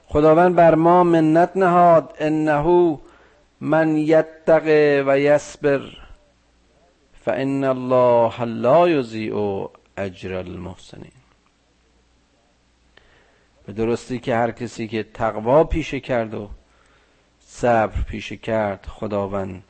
خداوند 0.06 0.54
بر 0.54 0.74
ما 0.74 1.04
منت 1.04 1.56
نهاد 1.56 2.16
انه 2.18 2.98
من 3.60 3.96
یتقه 3.96 5.04
و 5.06 5.18
یصبر. 5.18 6.03
فان 7.24 7.64
الله 7.64 8.44
لا 8.44 8.88
یضیع 8.88 9.68
اجر 9.96 10.34
المحسنین 10.34 11.12
به 13.66 13.72
درستی 13.72 14.18
که 14.18 14.36
هر 14.36 14.50
کسی 14.50 14.88
که 14.88 15.02
تقوا 15.02 15.64
پیشه 15.64 16.00
کرد 16.00 16.34
و 16.34 16.50
صبر 17.40 18.02
پیشه 18.02 18.36
کرد 18.36 18.86
خداوند 18.86 19.62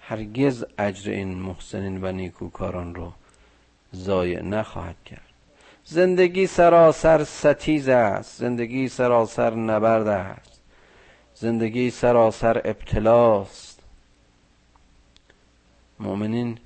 هرگز 0.00 0.64
اجر 0.78 1.10
این 1.10 1.34
محسنین 1.34 2.04
و 2.04 2.12
نیکوکاران 2.12 2.94
رو 2.94 3.12
ضایع 3.94 4.42
نخواهد 4.42 4.96
کرد. 5.04 5.20
زندگی 5.84 6.46
سراسر 6.46 7.24
ستیز 7.24 7.88
است 7.88 8.38
زندگی 8.38 8.88
سراسر 8.88 9.54
نبرد 9.54 10.08
است 10.08 10.60
زندگی 11.34 11.90
سراسر 11.90 12.58
ابتلاست. 12.64 13.82
مؤمنین 16.00 16.58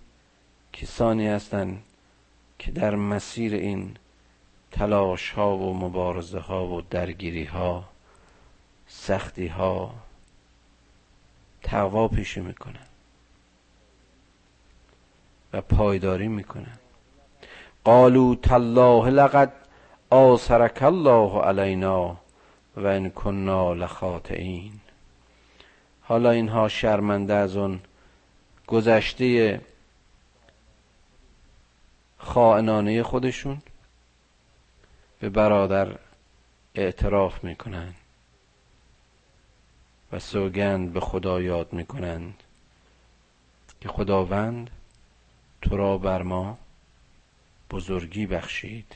کسانی 0.83 1.29
هستند 1.29 1.83
که 2.59 2.71
در 2.71 2.95
مسیر 2.95 3.55
این 3.55 3.97
تلاش 4.73 5.31
ها 5.31 5.57
و 5.57 5.79
مبارزه 5.79 6.39
ها 6.39 6.67
و 6.67 6.81
درگیری 6.81 7.45
ها 7.45 7.85
سختی 8.87 9.47
ها 9.47 9.95
تقوا 11.63 12.09
پیشه 12.09 12.41
می‌کنن 12.41 12.87
و 15.53 15.61
پایداری 15.61 16.29
می‌کنن 16.29 16.79
قالو 17.85 18.35
تالله 18.35 19.11
لقد 19.11 19.53
آسرک 20.11 20.83
الله 20.83 21.41
علینا 21.41 22.17
و 22.77 22.87
ان 22.87 23.11
کنا 23.11 23.75
لخاطئین. 23.75 24.73
حالا 26.03 26.31
اینها 26.31 26.69
شرمنده 26.69 27.35
از 27.35 27.57
اون 27.57 27.81
گذشته 28.67 29.61
خائنانه 32.19 33.03
خودشون 33.03 33.63
به 35.21 35.29
برادر 35.29 35.99
اعتراف 36.75 37.45
می‌کنند 37.45 37.95
و 40.13 40.19
سوگند 40.19 40.93
به 40.93 41.01
خدا 41.01 41.41
یاد 41.41 41.73
می‌کنند 41.73 42.43
که 43.81 43.89
خداوند 43.89 44.71
تو 45.63 45.77
را 45.77 45.99
بر 45.99 46.23
ما 46.23 46.59
بزرگی 47.71 48.27
بخشید 48.27 48.95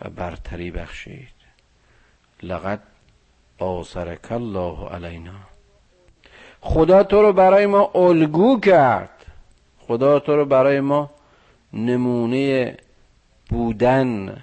و 0.00 0.10
برتری 0.10 0.70
بخشید. 0.70 1.28
لقد 2.42 2.82
آسرک 3.58 4.32
الله 4.32 4.88
علینا. 4.88 5.40
خدا 6.60 7.02
تو 7.02 7.22
رو 7.22 7.32
برای 7.32 7.66
ما 7.66 7.90
الگو 7.94 8.60
کرد. 8.60 9.26
خدا 9.80 10.18
تو 10.18 10.36
رو 10.36 10.44
برای 10.44 10.80
ما 10.80 11.10
نمونه 11.72 12.76
بودن 13.48 14.42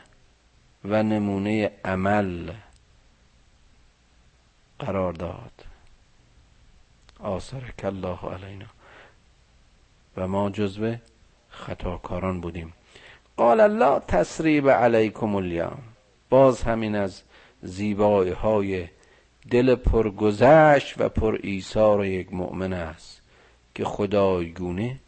و 0.86 1.04
نمونه 1.04 1.72
عمل 1.86 2.52
قرار 4.80 5.14
داد. 5.14 5.66
آثرک 7.20 7.86
الله 7.86 8.20
علینا. 8.34 8.66
و 10.18 10.28
ما 10.28 10.50
جزو 10.50 10.96
خطاکاران 11.50 12.42
بودیم. 12.42 12.74
قال 13.38 13.60
الله 13.60 14.00
تسریب 14.00 14.70
علیکم 14.70 15.36
الیوم. 15.36 15.84
باز 16.30 16.64
همین 16.64 16.96
از 16.96 17.22
زیبایی 17.62 18.32
های 18.32 18.88
دل 19.52 19.76
پرگذشت 19.76 21.02
و 21.02 21.10
پر 21.10 21.40
ایثار 21.44 22.06
یک 22.06 22.34
مؤمن 22.34 22.74
است 22.74 23.22
که 23.76 23.86
خدایگونه 23.86 25.00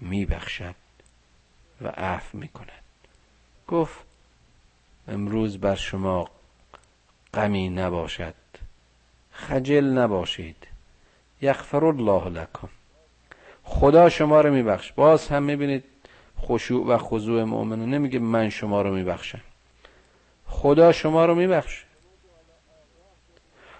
میبخشد. 0.00 0.74
و 1.80 1.88
عفو 1.88 2.38
می‌کند. 2.38 2.82
گفت 3.68 3.98
امروز 5.08 5.60
بر 5.60 5.74
شما 5.74 6.28
غمی 7.34 7.68
نباشد 7.68 8.34
خجل 9.32 9.84
نباشید. 9.84 10.68
یغفر 11.42 11.84
الله 11.84 12.28
لکم. 12.28 12.68
خدا 13.64 14.08
شما 14.08 14.40
رو 14.40 14.52
میبخش. 14.52 14.92
باز 14.92 15.28
هم 15.28 15.42
می‌بینید 15.42 15.84
خشوع 16.40 16.86
و 16.86 16.98
خضوع 16.98 17.44
مؤمنه 17.44 17.86
نمیگه 17.86 18.18
من 18.18 18.50
شما 18.50 18.82
رو 18.82 18.94
میبخشم. 18.94 19.40
خدا 20.46 20.92
شما 20.92 21.26
رو 21.26 21.34
میبخش. 21.34 21.84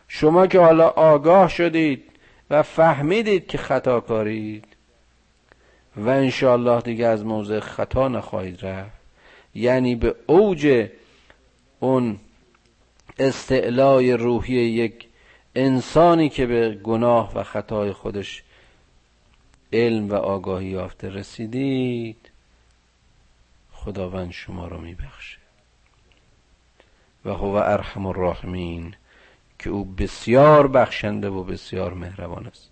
شما 0.09 0.47
که 0.47 0.61
حالا 0.61 0.89
آگاه 0.89 1.49
شدید 1.49 2.05
و 2.51 2.63
فهمیدید 2.63 3.47
که 3.47 3.59
خطا 3.59 4.01
کارید 4.01 4.68
و 5.99 6.09
انشاءالله 6.09 6.81
دیگه 6.81 7.07
از 7.07 7.25
موضع 7.25 7.61
خطا 7.61 8.09
نخواهید 8.09 8.67
رفت. 8.67 8.99
یعنی 9.55 9.95
به 9.95 10.15
اوج 10.27 10.89
اون 11.81 12.19
استعلای 13.19 14.13
روحی 14.13 14.55
یک 14.55 15.09
انسانی 15.55 16.29
که 16.29 16.47
به 16.47 16.75
گناه 16.75 17.35
و 17.35 17.43
خطای 17.43 17.93
خودش 17.93 18.43
علم 19.73 20.11
و 20.11 20.15
آگاهی 20.15 20.67
یافته 20.67 21.09
رسیدید 21.09 22.31
خداوند 23.73 24.31
شما 24.31 24.69
رو 24.69 24.81
میبخشه. 24.81 25.39
و 27.25 27.31
هو 27.31 27.55
ارحم 27.55 28.07
الراحمین 28.07 28.95
که 29.59 29.71
او 29.71 29.85
بسیار 29.85 30.69
بخشنده 30.69 31.29
و 31.29 31.45
بسیار 31.45 31.95
مهربان 31.95 32.47
است. 32.47 32.68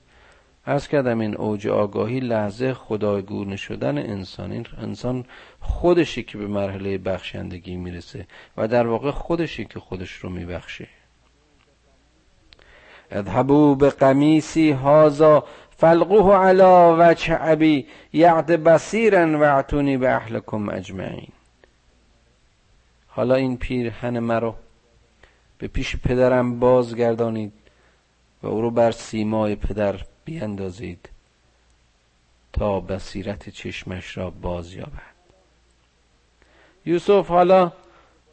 از 0.68 0.88
کردم 0.88 1.20
این 1.20 1.36
اوج 1.36 1.66
آگاهی 1.66 2.20
لحظه 2.20 2.74
خدایگونه 2.74 3.56
شدن 3.56 3.98
انسان. 3.98 4.52
این 4.52 4.66
انسان 4.78 5.24
خودشی 5.60 6.22
که 6.22 6.38
به 6.38 6.46
مرحله 6.46 6.98
بخشندگی 6.98 7.76
می‌رسه 7.76 8.26
و 8.56 8.68
در 8.68 8.86
واقع 8.86 9.10
خودشی 9.10 9.64
که 9.64 9.80
خودش 9.80 10.12
رو 10.12 10.30
میبخشه. 10.30 10.88
اذهبوا 13.10 13.74
به 13.74 13.90
قمیسی 13.90 14.70
هازا 14.70 15.44
فلقوه 15.76 16.36
علا 16.36 16.96
وجه 16.98 17.38
ابی 17.40 17.86
یعد 18.12 18.46
بصیرا 18.46 19.38
و 19.38 19.42
اعتونی 19.42 19.96
به 19.96 20.14
اهلکم 20.14 20.68
اجمعین. 20.68 21.28
حالا 23.08 23.34
این 23.34 23.56
پیرهن 23.56 24.18
مرا 24.18 24.54
به 25.58 25.68
پیش 25.68 25.96
پدرم 25.96 26.58
بازگردانید 26.58 27.52
و 28.42 28.46
او 28.46 28.60
رو 28.60 28.70
بر 28.70 28.90
سیمای 28.90 29.54
پدر 29.54 30.00
بیندازید 30.26 31.08
تا 32.52 32.80
بصیرت 32.80 33.48
چشمش 33.48 34.16
را 34.16 34.30
باز 34.30 34.74
یابد. 34.74 35.16
یوسف 36.86 37.28
حالا 37.28 37.72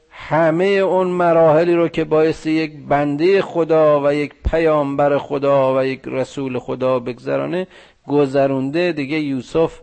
همه 0.10 0.66
اون 0.66 1.08
مراحلی 1.08 1.74
رو 1.74 1.88
که 1.88 2.04
باعث 2.04 2.46
یک 2.46 2.74
بنده 2.88 3.42
خدا 3.42 4.08
و 4.08 4.14
یک 4.14 4.34
پیامبر 4.52 5.18
خدا 5.18 5.78
و 5.78 5.86
یک 5.86 6.02
رسول 6.06 6.60
خدا 6.60 7.00
بگذرانه 7.00 7.68
گذرونده 8.08 8.92
دیگه 8.92 9.20
یوسف 9.20 9.80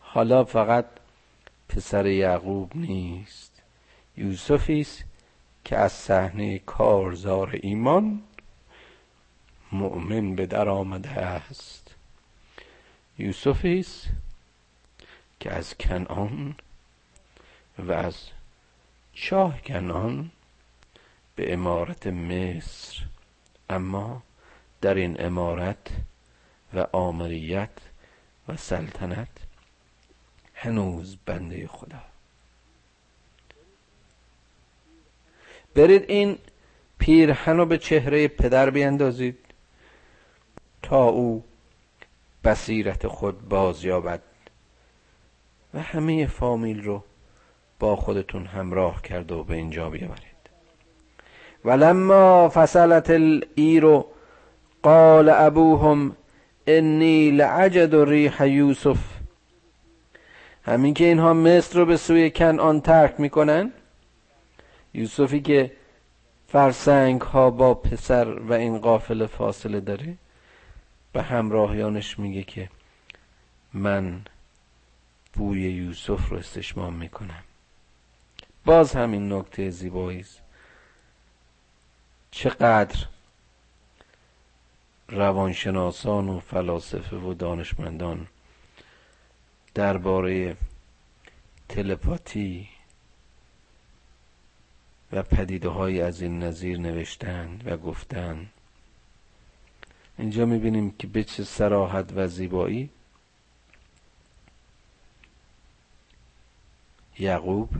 حالا 0.00 0.44
فقط 0.44 0.84
پسر 1.68 2.06
یعقوب 2.06 2.70
نیست. 2.74 3.62
یوسفی 4.16 4.80
است 4.80 5.04
که 5.64 5.76
از 5.76 5.92
صحنه 5.92 6.58
کارزار 6.58 7.58
ایمان 7.62 8.20
مؤمن 9.72 10.34
به 10.34 10.46
در 10.46 10.68
آمده 10.68 11.10
است. 11.10 11.94
یوسفی 13.18 13.80
است 13.80 14.08
که 15.40 15.52
از 15.52 15.74
کنعان 15.78 16.54
و 17.78 17.92
از 17.92 18.16
شاه 19.14 19.62
کنان 19.62 20.30
به 21.36 21.52
امارت 21.52 22.06
مصر. 22.06 23.02
اما 23.70 24.22
در 24.80 24.94
این 24.94 25.24
امارت 25.24 25.86
و 26.74 26.86
آمریت 26.92 27.70
و 28.48 28.56
سلطنت 28.56 29.28
هنوز 30.54 31.16
بنده 31.26 31.66
خدا. 31.66 32.02
برید 35.74 36.10
این 36.10 36.38
پیرهن 36.98 37.56
رو 37.56 37.66
به 37.66 37.78
چهره 37.78 38.28
پدر 38.28 38.70
بیندازید. 38.70 39.47
تا 40.82 41.04
او 41.04 41.44
بصیرت 42.44 43.06
خود 43.06 43.48
باز 43.48 43.84
یابد 43.84 44.22
و 45.74 45.82
همه 45.82 46.26
فامیل 46.26 46.82
رو 46.82 47.02
با 47.78 47.96
خودتون 47.96 48.46
همراه 48.46 49.02
کرد 49.02 49.32
و 49.32 49.44
به 49.44 49.54
اینجا 49.54 49.90
بیاورید. 49.90 50.38
ولما 51.64 52.48
فصلت 52.54 53.10
الایرو 53.10 54.06
قال 54.82 55.28
ابوهم 55.28 56.16
انی 56.66 57.30
لعجد 57.30 57.94
ریح 57.94 58.46
یوسف. 58.46 58.98
همین 60.62 60.94
که 60.94 61.04
اینها 61.04 61.32
مصر 61.32 61.78
رو 61.78 61.86
به 61.86 61.96
سوی 61.96 62.30
کنعان 62.30 62.80
ترک 62.80 63.20
می‌کنن؟ 63.20 63.72
یوسفی 64.94 65.40
که 65.40 65.72
فرسنگ 66.48 67.20
ها 67.20 67.50
با 67.50 67.74
پسر 67.74 68.38
و 68.38 68.52
این 68.52 68.78
قافل 68.78 69.26
فاصله 69.26 69.80
داره؟ 69.80 70.16
به 71.12 71.22
همراهیانش 71.22 72.18
میگه 72.18 72.42
که 72.42 72.70
من 73.72 74.22
بوی 75.32 75.60
یوسف 75.60 76.28
رو 76.28 76.36
استشمام 76.36 76.94
می‌کنم. 76.94 77.42
باز 78.64 78.96
همین 78.96 79.32
نکته 79.32 79.70
زیبایی 79.70 80.24
چقدر 82.30 83.06
روانشناسان 85.08 86.28
و 86.28 86.40
فلاسفه 86.40 87.16
و 87.16 87.34
دانشمندان 87.34 88.26
درباره 89.74 90.56
تلپاتی 91.68 92.68
و 95.12 95.22
پدیده 95.22 95.68
های 95.68 96.02
از 96.02 96.20
این 96.20 96.42
نظیر 96.42 96.78
نوشتند 96.78 97.62
و 97.66 97.76
گفتند 97.76 98.50
اینجا 100.18 100.46
می‌بینیم 100.46 100.90
که 100.90 101.06
به 101.06 101.24
چه 101.24 101.44
سراحت 101.44 102.12
و 102.14 102.28
زیبایی 102.28 102.90
یعقوب 107.18 107.70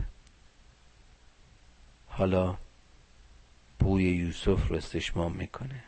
حالا 2.07 2.57
بوی 3.79 4.03
یوسف 4.03 4.67
رو 4.67 4.75
استشمام 4.75 5.31
می‌کنه. 5.31 5.83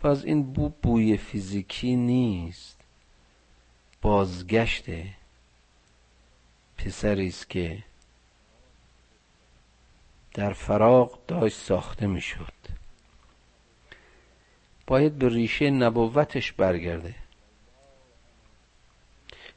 باز 0.00 0.24
این 0.24 0.52
بو 0.52 0.68
بوی 0.68 1.16
فیزیکی 1.16 1.96
نیست 1.96 2.80
بازگشته 4.02 5.14
پسری 6.78 7.28
است 7.28 7.50
که 7.50 7.82
در 10.34 10.52
فراغ 10.52 11.26
داشت 11.26 11.56
ساخته 11.58 12.06
می‌شد. 12.06 12.75
باید 14.86 15.18
به 15.18 15.28
ریشه 15.28 15.70
نبوتش 15.70 16.52
برگرده. 16.52 17.14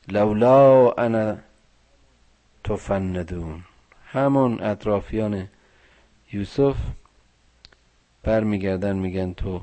لولا 0.08 0.92
انا 0.92 1.38
تفندون. 2.64 3.64
همون 4.06 4.62
اطرافیان 4.62 5.48
یوسف 6.34 6.76
برمیگردن 8.24 8.96
میگن 8.96 9.34
تو 9.34 9.62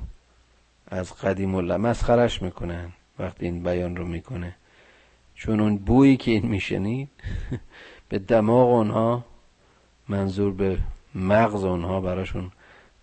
از 0.89 1.13
قدیم 1.13 1.55
الله 1.55 1.77
مسخرش 1.77 2.43
می‌کنن 2.43 2.93
وقتی 3.19 3.47
این 3.47 3.63
بیان 3.63 3.97
رو 3.97 4.07
می‌کنه. 4.07 4.55
چون 5.35 5.61
اون 5.61 5.79
بویی 5.79 6.17
که 6.17 6.31
این 6.31 6.47
میشنید 6.47 7.09
به 8.09 8.19
دماغ 8.19 8.69
اونها 8.69 9.25
منظور 10.09 10.53
به 10.53 10.79
مغز 11.15 11.65
اونها 11.65 12.01
براشون 12.01 12.53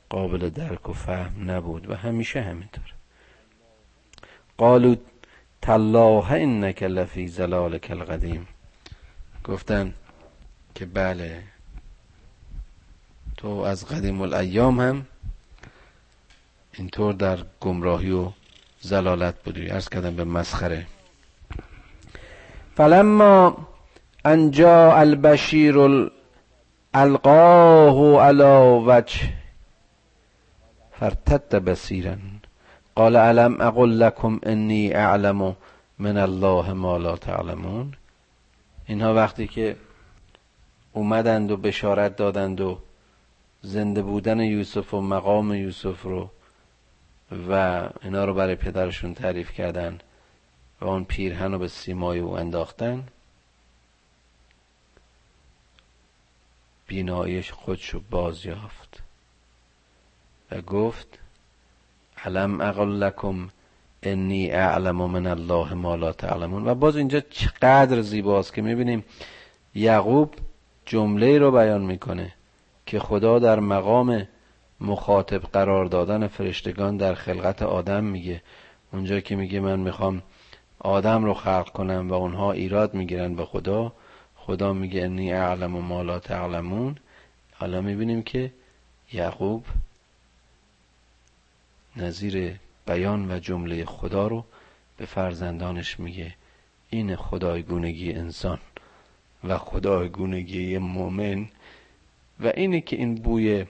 قابل 0.10 0.50
درک 0.50 0.90
و 0.90 0.94
فهم 0.94 1.52
نبود 1.52 1.90
و 1.90 1.96
همیشه 1.96 2.42
همینطور. 2.42 2.94
قالو 4.58 4.96
تالله 5.62 6.32
انک 6.32 6.84
لفی 6.84 7.28
زلالک 7.28 7.92
القدیم. 7.92 8.48
گفتن 9.44 9.94
که 10.76 10.86
بله 10.86 11.44
تو 13.38 13.48
از 13.48 13.86
قدیم 13.86 14.22
الایام 14.22 14.80
هم 14.80 15.06
اینطور 16.74 17.14
در 17.14 17.40
گمراهی 17.62 18.12
و 18.12 18.32
زلالت 18.80 19.44
بودی. 19.44 19.70
ارز 19.70 19.90
کردم 19.90 20.16
به 20.16 20.24
مسخره. 20.24 20.86
فلما 22.76 23.68
انجا 24.26 24.96
البشیر 24.96 25.78
القاه 26.94 28.26
علی 28.26 28.84
وجه 28.88 29.43
فرتد 31.04 31.56
بصیرا. 31.56 32.18
قال 32.96 33.16
علم 33.16 33.62
اقل 33.62 34.00
لكم 34.00 34.40
انی 34.44 34.94
اعلم 34.94 35.56
من 36.00 36.18
الله 36.18 36.74
ما 36.74 36.98
لا 36.98 37.16
تعلمون. 37.16 37.92
اینها 38.86 39.14
وقتی 39.14 39.48
که 39.48 39.76
اومدند 40.94 41.52
و 41.52 41.58
بشارت 41.58 42.16
دادند 42.16 42.62
و 42.62 42.80
زنده 43.62 44.02
بودن 44.02 44.40
یوسف 44.40 44.94
و 44.94 45.02
مقام 45.02 45.54
یوسف 45.54 46.02
رو 46.02 46.30
و 47.50 47.84
اینا 48.04 48.26
رو 48.26 48.34
برای 48.34 48.56
پدرشون 48.56 49.14
تعریف 49.14 49.52
کردن 49.52 50.00
و 50.82 50.86
اون 50.86 51.04
پیرهن 51.04 51.52
رو 51.52 51.60
به 51.60 51.68
سیمای 51.68 52.20
او 52.20 52.38
انداختن 52.38 53.04
بینایش 56.88 57.52
خودشو 57.52 58.02
باز 58.10 58.46
یافت 58.46 58.83
گفت 60.62 61.20
علم 62.26 62.62
اقل 62.62 62.90
لکم 62.90 63.50
انی 64.04 64.52
اعلم 64.52 64.96
من 64.96 65.28
الله 65.28 65.74
ما 65.74 65.96
لا 65.96 66.12
تعلمون. 66.12 66.68
و 66.68 66.76
باز 66.76 66.96
اینجا 66.98 67.20
چقدر 67.20 68.02
زیباست 68.02 68.54
که 68.54 68.62
می‌بینیم 68.62 69.04
یعقوب 69.76 70.34
جمله 70.86 71.38
رو 71.38 71.52
بیان 71.52 71.82
می‌کنه 71.82 72.34
که 72.86 73.00
خدا 73.00 73.40
در 73.40 73.60
مقام 73.60 74.28
مخاطب 74.82 75.42
قرار 75.42 75.86
دادن 75.86 76.28
فرشتگان 76.28 76.98
در 76.98 77.14
خلقت 77.14 77.62
آدم 77.62 78.04
میگه. 78.04 78.42
اونجا 78.94 79.20
که 79.20 79.36
میگه 79.36 79.60
من 79.60 79.80
می‌خوام 79.80 80.22
آدم 80.80 81.26
رو 81.26 81.34
خلق 81.34 81.70
کنم 81.70 82.10
و 82.10 82.14
اونها 82.14 82.52
ایراد 82.52 82.94
می‌گیرن 82.94 83.36
به 83.36 83.46
خدا 83.46 83.94
خدا 84.36 84.74
میگه 84.74 85.04
انی 85.04 85.34
اعلم 85.34 85.76
و 85.76 85.82
ما 85.82 86.02
لا 86.02 86.20
تعلمون. 86.20 86.96
حالا 87.54 87.82
می‌بینیم 87.82 88.24
که 88.24 88.52
یعقوب 89.14 89.66
نظیر 91.96 92.60
بیان 92.86 93.32
و 93.32 93.40
جمله 93.40 93.86
خدا 93.86 94.28
رو 94.28 94.46
به 94.98 95.06
فرزندانش 95.06 96.00
میگه 96.00 96.34
این 96.90 97.16
خدایگونگی 97.16 98.14
انسان 98.14 98.60
و 99.44 99.58
خدایگونگی 99.58 100.78
مؤمن 100.78 101.48
و 102.40 102.48
اینه 102.48 102.82
که 102.82 102.96
این 102.96 103.16
بوی 103.16 103.66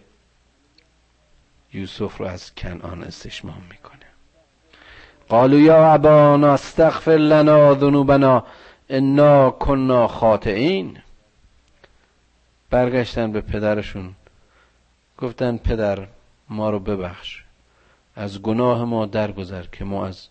یوسف 1.74 2.18
رو 2.18 2.26
از 2.26 2.56
کنعان 2.56 3.04
استشمام 3.04 3.64
می‌کنه. 3.70 4.06
قالوا 5.30 5.60
یا 5.60 5.94
ابانا 5.94 6.54
استغفر 6.54 7.12
لنا 7.12 7.74
ذنوبنا 7.74 8.46
انا 8.90 9.52
کنا 9.52 10.08
خاطئین. 10.08 10.98
برگشتن 12.70 13.32
به 13.32 13.42
پدرشون 13.42 14.16
گفتن 15.18 15.58
پدر 15.58 16.08
ما 16.50 16.70
رو 16.70 16.80
ببخش. 16.80 17.43
از 18.16 18.42
گناه 18.42 18.86
ما 18.86 19.06
درگذر 19.06 19.64
که 19.64 19.86
ما 19.86 20.08
از 20.08 20.28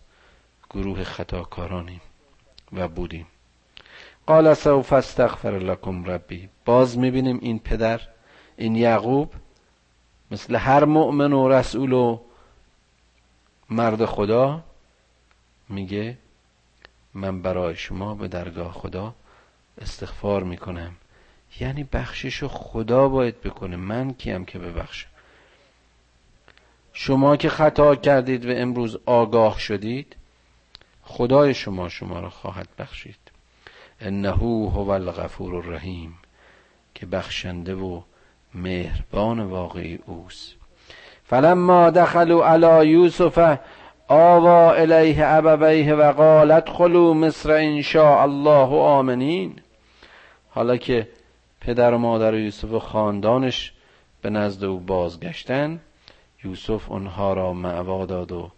گروه 0.69 1.03
خطاکارانیم 1.03 2.01
و 2.73 2.87
بودیم. 2.87 3.27
قال 4.27 4.53
سوف 4.53 4.93
استغفر 4.93 5.49
لكم 5.49 6.05
ربی. 6.05 6.49
باز 6.65 6.97
می‌بینیم 6.97 7.39
این 7.41 7.59
پدر 7.59 8.01
این 8.57 8.75
یعقوب 8.75 9.33
مثل 10.31 10.55
هر 10.55 10.85
مؤمن 10.85 11.33
و 11.33 11.49
رسول 11.49 11.93
و 11.93 12.19
مرد 13.69 14.05
خدا 14.05 14.63
میگه 15.69 16.17
من 17.13 17.41
برای 17.41 17.75
شما 17.75 18.15
به 18.15 18.27
درگاه 18.27 18.71
خدا 18.71 19.15
استغفار 19.81 20.43
می‌کنم. 20.43 20.95
یعنی 21.59 21.83
بخشش 21.83 22.43
خدا 22.43 23.07
باید 23.07 23.41
بکنه. 23.41 23.75
من 23.75 24.13
کیم 24.13 24.45
که 24.45 24.59
ببخشم؟ 24.59 25.09
شما 26.93 27.35
که 27.37 27.49
خطا 27.49 27.95
کردید 27.95 28.45
و 28.45 28.49
امروز 28.55 28.97
آگاه 29.05 29.59
شدید 29.59 30.15
خدای 31.03 31.53
شما 31.53 31.89
شما 31.89 32.19
را 32.19 32.29
خواهد 32.29 32.67
بخشید. 32.79 33.19
انه 34.01 34.31
هو 34.31 34.89
الغفور 34.89 35.55
الرحیم 35.55 36.15
که 36.93 37.05
بخشنده 37.05 37.75
و 37.75 38.01
مهربان 38.53 39.39
واقعی 39.39 39.99
اوست. 40.05 40.55
فلما 41.23 41.89
دخلوا 41.89 42.47
علی 42.47 42.89
یوسف 42.89 43.59
آوا 44.07 44.73
الیه 44.73 45.27
ابویه 45.27 45.93
و 45.93 46.11
قالت 46.11 46.69
خلو 46.69 47.13
مصر 47.13 47.51
ان 47.51 47.81
شاء 47.81 48.21
الله 48.21 48.79
آمنین. 48.79 49.59
حالا 50.49 50.77
که 50.77 51.07
پدر 51.61 51.93
و 51.93 51.97
مادر 51.97 52.33
یوسف 52.33 52.71
و 52.71 52.79
خاندانش 52.79 53.73
به 54.21 54.29
نزد 54.29 54.63
او 54.63 54.79
بازگشتن 54.79 55.79
یوسف 56.43 56.91
اونها 56.91 57.33
را 57.33 57.53
معوا 57.53 58.05
داد 58.05 58.31
و 58.31 58.51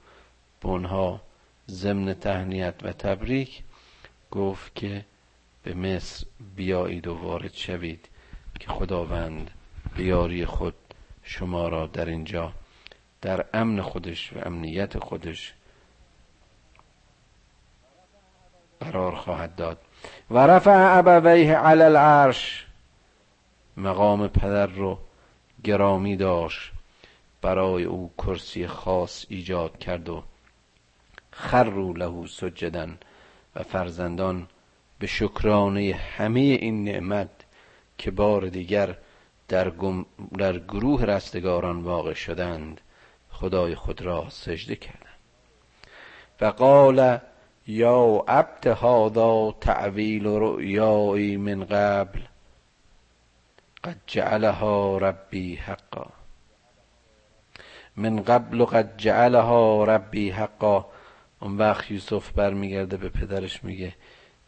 به 0.62 0.68
اونها 0.70 1.22
ضمن 1.70 2.14
تهنیت 2.14 2.76
و 2.84 2.92
تبریک 2.92 3.64
گفت 4.32 4.76
که 4.76 5.06
به 5.64 5.74
مصر 5.74 6.26
بیایید 6.56 7.08
و 7.08 7.14
وارد 7.14 7.54
شوید 7.54 8.10
که 8.60 8.68
خداوند 8.68 9.52
بیاری 9.96 10.46
خود 10.46 10.76
شما 11.24 11.68
را 11.68 11.88
در 11.88 12.06
اینجا 12.06 12.52
در 13.22 13.46
امن 13.54 13.82
خودش 13.82 14.34
و 14.34 14.40
امنیت 14.46 15.00
خودش 15.00 15.54
قرار 18.80 19.16
خواهد 19.16 19.56
داد. 19.56 19.78
و 20.32 20.38
رفع 20.38 20.98
ابویه 20.98 21.58
علی 21.58 21.82
العرش 21.82 22.66
مقام 23.78 24.28
پدر 24.28 24.66
رو 24.66 25.00
گرامی 25.64 26.16
داشت. 26.16 26.75
برای 27.46 27.84
او 27.84 28.12
کرسی 28.18 28.68
خاص 28.68 29.26
ایجاد 29.30 29.78
کرد 29.78 30.10
و 30.10 30.24
خرو 31.32 31.94
له 31.94 32.28
سجدن 32.28 32.98
و 33.56 33.64
فرزندان 33.64 34.48
به 35.00 35.08
شکرانه 35.08 35.94
همه 35.94 36.40
این 36.40 36.84
نعمت 36.84 37.30
که 37.98 38.12
بار 38.12 38.48
دیگر 38.48 38.98
در, 39.48 39.72
در 40.38 40.60
گروه 40.60 41.04
رستگاران 41.04 41.82
واقع 41.82 42.14
شدند 42.14 42.82
خدای 43.30 43.76
خود 43.76 44.02
را 44.02 44.30
سجده 44.30 44.76
کردند. 44.76 45.20
و 46.42 46.46
قال 46.46 47.18
یا 47.68 48.24
عبد 48.28 48.68
هذا 48.68 49.56
تعویل 49.62 50.26
رؤیایی 50.26 51.38
من 51.38 51.64
قبل 51.64 52.20
قد 53.84 53.98
جعلها 54.08 54.98
ربی 54.98 55.56
حقا. 55.56 56.15
من 57.98 58.20
قبل 58.20 58.66
قد 58.66 58.98
جعلها 58.98 59.84
ربی 59.84 60.30
حقا. 60.30 60.86
اون 61.40 61.58
وقت 61.58 61.92
یوسف 61.92 62.32
برمیگرده 62.32 62.98
به 62.98 63.10
پدرش 63.10 63.64
میگه 63.64 63.94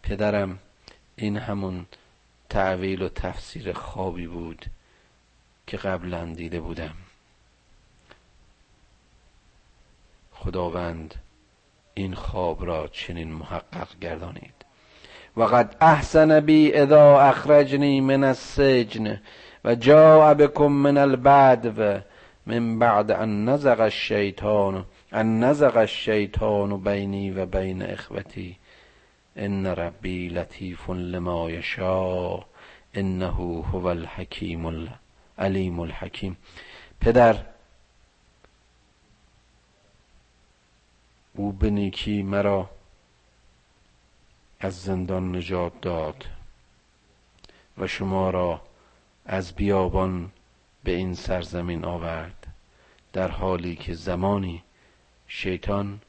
پدرم 0.04 0.60
این 1.16 1.38
همون 1.38 1.86
تعویل 2.50 3.02
و 3.02 3.10
تفسیر 3.10 3.74
خوابی 3.74 4.28
بود 4.28 4.66
که 5.68 5.78
قبلا 5.78 6.26
دیده 6.26 6.60
بودم. 6.60 6.94
خداوند 10.32 11.16
این 11.94 12.14
خواب 12.16 12.66
را 12.66 12.88
چنین 12.88 13.34
محقق 13.34 14.00
گردانید. 14.02 14.54
و 15.38 15.44
قد 15.44 15.76
احسن 15.82 16.40
بی 16.40 16.74
اذا 16.74 17.20
اخرجنی 17.20 18.02
من 18.02 18.24
السجن 18.24 19.20
و 19.66 19.76
جاء 19.76 20.34
بكم 20.34 20.68
من 20.68 20.98
البدو. 20.98 22.00
من 22.48 22.80
بعد 22.80 23.12
ان 23.12 23.50
نزغ 23.50 23.82
الشیطان 23.82 24.86
ان 25.12 25.40
نزغ 25.40 25.78
الشیطان 25.78 26.84
بینی 26.84 27.32
و 27.32 27.46
بین 27.46 27.82
اخوتی. 27.82 28.58
ان 29.36 29.66
ربی 29.66 30.30
لطیف 30.30 30.90
لما 30.90 31.52
یشاء 31.52 32.44
انه 32.94 33.64
هو 33.72 33.86
الحکیم 33.88 34.66
العلیم 34.66 35.80
الحکیم. 35.80 36.38
پدر 37.02 37.36
او 41.34 41.52
به 41.52 41.70
نیکی 41.70 42.24
مرا 42.24 42.70
از 44.60 44.84
زندان 44.84 45.36
نجات 45.36 45.82
داد 45.82 46.26
و 47.78 47.88
شما 47.88 48.30
را 48.30 48.62
از 49.26 49.56
بیابان 49.56 50.32
به 50.84 50.92
این 50.92 51.14
سرزمین 51.14 51.86
آورد. 51.86 52.37
در 53.14 53.28
حالی 53.28 53.76
که 53.76 53.94
زمانی 53.94 54.64
شیطان 55.28 56.02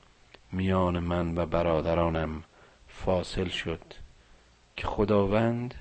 میان 0.52 0.98
من 0.98 1.38
و 1.38 1.46
برادرانم 1.46 2.44
فاصل 2.88 3.48
شد 3.48 3.84
که 4.76 4.87
خداوند 4.87 5.74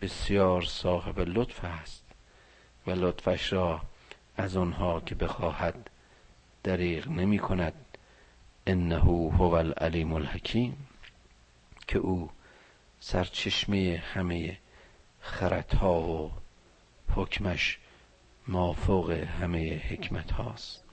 بسیار 0.00 0.62
صاحب 0.62 1.20
لطف 1.20 1.64
است 1.64 2.04
و 2.86 2.90
لطفش 2.90 3.52
را 3.52 3.80
از 4.36 4.56
آنها 4.56 5.00
که 5.00 5.14
بخواهد 5.14 5.90
دریغ 6.62 7.08
نمی 7.08 7.38
کند. 7.38 7.72
انه 8.66 8.98
هو 8.98 9.54
العلیم 9.54 10.12
الحکیم. 10.12 10.88
که 11.86 11.98
او 11.98 12.30
سرچشمه 13.00 14.02
همه 14.14 14.58
خردها 15.20 16.00
و 16.02 16.32
حکمش 17.14 17.78
مافوق 18.48 19.10
همه 19.10 19.80
حکمت 19.90 20.30
هاست. 20.32 20.84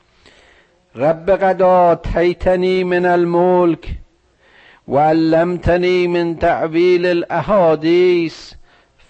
رب 0.95 1.29
قدا 1.29 1.95
تیتنی 1.95 2.83
من 2.83 3.05
الملک 3.05 3.95
وعلمتنی 4.87 6.07
من 6.07 6.35
تعویل 6.35 7.05
الاحادیث. 7.05 8.53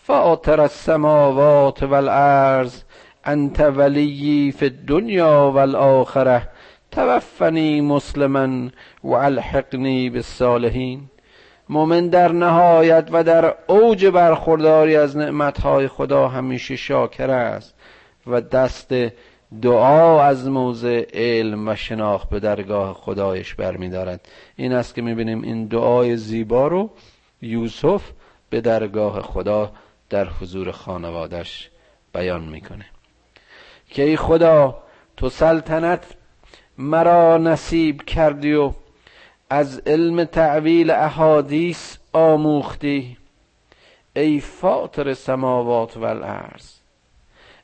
فاطر 0.04 0.62
السماوات 0.62 1.84
والارض 1.84 2.84
انت 3.26 3.60
ولی 3.60 4.54
فی 4.58 4.66
الدنیا 4.66 5.52
والآخره 5.52 6.48
توفنی 6.92 7.82
مسلما 7.82 8.70
و 9.04 9.14
الحقنی 9.14 10.10
بالصالحین. 10.10 11.02
مؤمن 11.70 12.08
در 12.08 12.32
نهایت 12.32 13.08
و 13.12 13.24
در 13.24 13.56
اوج 13.68 14.06
برخورداری 14.06 14.96
از 14.96 15.18
نعمتهای 15.18 15.88
خدا 15.88 16.28
همیشه 16.28 16.76
شاکر 16.76 17.32
است. 17.32 17.76
و 18.28 18.42
دست 18.42 18.94
دعا 19.62 20.24
از 20.24 20.50
موضع 20.50 21.06
علم 21.14 21.68
و 21.68 21.76
شناخت 21.76 22.30
به 22.30 22.40
درگاه 22.40 22.94
خدایش 22.94 23.56
برمیدارد. 23.56 24.30
این 24.56 24.74
است 24.74 24.96
که 24.96 25.02
می‌بینیم 25.02 25.42
این 25.42 25.66
دعای 25.66 26.18
زیبا 26.18 26.68
رو 26.68 26.90
یوسف 27.42 28.12
به 28.50 28.62
درگاه 28.62 29.22
خدا 29.22 29.72
در 30.10 30.30
حضور 30.30 30.72
خانوادش 30.72 31.70
بیان 32.14 32.44
می‌کنه. 32.44 32.86
که 33.90 34.04
ای 34.04 34.18
خدا 34.18 34.84
تو 35.18 35.30
سلطنت 35.30 36.06
مرا 36.78 37.38
نصیب 37.38 38.02
کردی 38.04 38.54
و 38.54 38.72
از 39.50 39.82
علم 39.86 40.24
تعویل 40.24 40.92
احادیث 40.92 41.98
آموختی. 42.14 43.18
ای 44.16 44.40
فاطر 44.40 45.14
سماوات 45.14 45.98
و 45.98 46.04
الارض 46.04 46.81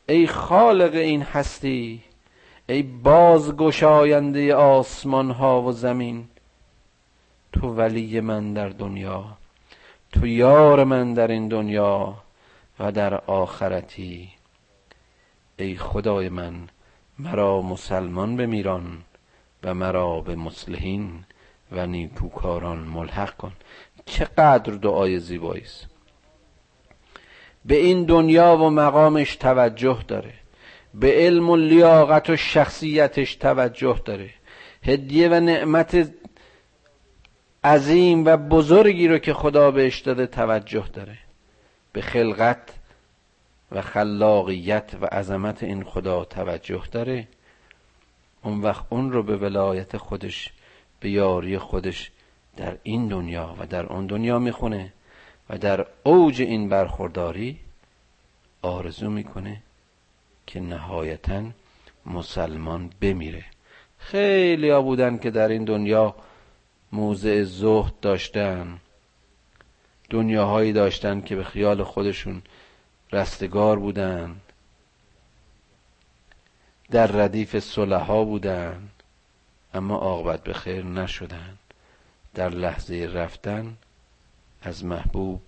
ای 0.09 0.27
خالق 0.27 0.93
این 0.93 1.21
هستی 1.21 2.03
ای 2.69 2.83
بازگشاینده 2.83 4.55
آسمان 4.55 5.31
ها 5.31 5.61
و 5.61 5.71
زمین 5.71 6.27
تو 7.51 7.67
ولی 7.67 8.19
من 8.19 8.53
در 8.53 8.69
دنیا 8.69 9.25
تو 10.11 10.27
یار 10.27 10.83
من 10.83 11.13
در 11.13 11.27
این 11.27 11.47
دنیا 11.47 12.13
و 12.79 12.91
در 12.91 13.13
آخرتی. 13.13 14.29
ای 15.57 15.75
خدای 15.75 16.29
من 16.29 16.53
مرا 17.19 17.61
مسلمان 17.61 18.37
بمیران 18.37 19.03
و 19.63 19.73
مرا 19.73 20.21
به 20.21 20.35
مسلحین 20.35 21.23
و 21.71 21.87
نیکوکاران 21.87 22.77
ملحق 22.77 23.37
کن. 23.37 23.53
چقدر 24.05 24.73
دعای 24.73 25.19
زیبایی 25.19 25.61
است 25.61 25.96
به 27.67 27.75
این 27.75 28.03
دنیا 28.03 28.57
و 28.57 28.69
مقامش 28.69 29.35
توجه 29.35 29.99
داره. 30.07 30.33
به 30.93 31.13
علم 31.13 31.49
و 31.49 31.55
لیاقت 31.55 32.29
و 32.29 32.35
شخصیتش 32.35 33.35
توجه 33.35 34.01
داره. 34.05 34.29
هدیه 34.83 35.29
و 35.29 35.33
نعمت 35.33 36.11
عظیم 37.63 38.25
و 38.25 38.37
بزرگی 38.37 39.07
رو 39.07 39.17
که 39.17 39.33
خدا 39.33 39.71
بهش 39.71 39.99
داده 39.99 40.27
توجه 40.27 40.85
داره. 40.93 41.17
به 41.93 42.01
خلقت 42.01 42.73
و 43.71 43.81
خلاقیت 43.81 44.91
و 45.01 45.05
عظمت 45.05 45.63
این 45.63 45.83
خدا 45.83 46.25
توجه 46.25 46.83
داره. 46.91 47.27
اون 48.43 48.61
وقت 48.61 48.85
اون 48.89 49.11
رو 49.11 49.23
به 49.23 49.37
ولایت 49.37 49.97
خودش 49.97 50.51
به 50.99 51.09
یاری 51.09 51.57
خودش 51.57 52.11
در 52.57 52.77
این 52.83 53.07
دنیا 53.07 53.55
و 53.59 53.65
در 53.65 53.85
اون 53.85 54.07
دنیا 54.07 54.39
می‌خونه. 54.39 54.93
و 55.49 55.57
در 55.57 55.85
اوج 56.03 56.41
این 56.41 56.69
برخورداری 56.69 57.59
آرزو 58.61 59.09
می‌کنه 59.09 59.61
که 60.47 60.59
نهایتا 60.59 61.43
مسلمان 62.05 62.89
بمیره. 63.01 63.45
خیلی 63.97 64.69
ها 64.69 64.81
بودن 64.81 65.17
که 65.17 65.31
در 65.31 65.47
این 65.47 65.65
دنیا 65.65 66.15
موضع 66.91 67.43
زهد 67.43 67.99
داشتن 67.99 68.79
دنیاهایی 70.09 70.73
داشتن 70.73 71.21
که 71.21 71.35
به 71.35 71.43
خیال 71.43 71.83
خودشون 71.83 72.41
رستگار 73.11 73.79
بودن 73.79 74.35
در 76.91 77.07
ردیف 77.07 77.59
صلحا 77.59 78.23
بودن 78.23 78.89
اما 79.73 79.95
عاقبت 79.95 80.43
به 80.43 80.53
خیر 80.53 80.85
نشدن. 80.85 81.57
در 82.35 82.49
لحظه 82.49 83.09
رفتن 83.13 83.77
از 84.67 84.85
محبوب 84.85 85.41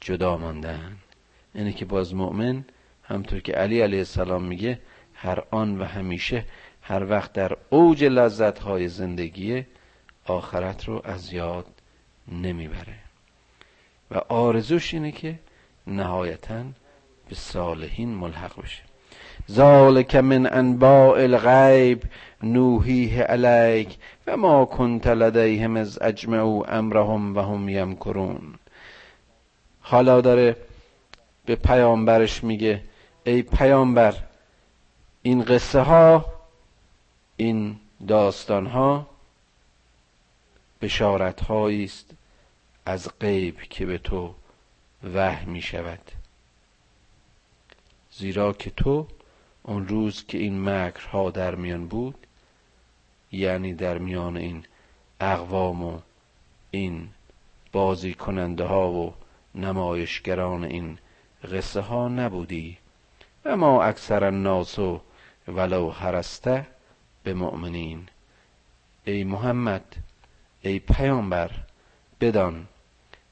جدا 0.00 0.36
ماندن 0.36 0.96
اینه 1.54 1.72
که 1.72 1.84
باز 1.84 2.14
مؤمن 2.14 2.64
همطور 3.02 3.40
که 3.40 3.52
علی 3.52 3.80
علیه 3.80 3.98
السلام 3.98 4.44
میگه 4.44 4.80
هر 5.14 5.44
آن 5.50 5.78
و 5.78 5.84
همیشه 5.84 6.44
هر 6.82 7.10
وقت 7.10 7.32
در 7.32 7.56
اوج 7.70 8.04
لذت 8.04 8.58
های 8.58 8.88
زندگی 8.88 9.66
آخرت 10.24 10.84
رو 10.84 11.02
از 11.04 11.32
یاد 11.32 11.66
نمی‌بره. 12.28 12.98
و 14.10 14.18
آرزوش 14.18 14.94
اینه 14.94 15.12
که 15.12 15.38
نهایتا 15.86 16.64
به 17.28 17.34
صالحین 17.34 18.14
ملحق 18.14 18.62
بشه. 18.62 18.82
ذالک 19.50 20.16
من 20.16 20.52
انباء 20.52 21.18
الغیب 21.18 22.02
نوحیه 22.42 23.22
علیک 23.22 23.98
و 24.26 24.36
ما 24.36 24.64
کنت 24.64 25.06
لدیهم 25.06 25.76
از 25.76 26.02
اجمعوا 26.02 26.64
امرهم 26.64 27.36
و 27.36 27.40
هم 27.40 27.68
یمکرون. 27.68 28.54
حالا 29.80 30.20
داره 30.20 30.56
به 31.44 31.54
پیامبرش 31.54 32.44
میگه 32.44 32.82
ای 33.24 33.42
پیامبر 33.42 34.14
این 35.22 35.42
قصه 35.42 35.80
ها 35.80 36.24
این 37.36 37.76
داستان 38.08 38.66
ها 38.66 39.06
بشارت 40.80 41.50
است 41.50 42.10
از 42.86 43.08
غیب 43.20 43.60
که 43.60 43.86
به 43.86 43.98
تو 43.98 44.34
وحی 45.14 45.46
می 45.46 45.62
شود 45.62 46.00
زیرا 48.12 48.52
که 48.52 48.70
تو 48.70 49.06
اون 49.66 49.88
روز 49.88 50.26
که 50.26 50.38
این 50.38 50.68
مکرها 50.68 51.30
در 51.30 51.54
میان 51.54 51.88
بود 51.88 52.26
یعنی 53.32 53.74
در 53.74 53.98
میان 53.98 54.36
این 54.36 54.64
اقوام 55.20 55.82
و 55.82 56.00
این 56.70 57.08
بازی 57.72 58.14
کننده 58.14 58.64
ها 58.64 58.92
و 58.92 59.14
نمایشگران 59.54 60.64
این 60.64 60.98
قصه 61.52 61.80
ها 61.80 62.08
نبودی. 62.08 62.78
و 63.44 63.56
ما 63.56 63.82
اکثر 63.82 64.24
الناس 64.24 64.78
ولو 65.48 65.90
هرسته 65.90 66.66
به 67.22 67.34
مؤمنین. 67.34 68.08
ای 69.04 69.24
محمد 69.24 69.96
ای 70.62 70.78
پیامبر 70.78 71.50
بدان 72.20 72.66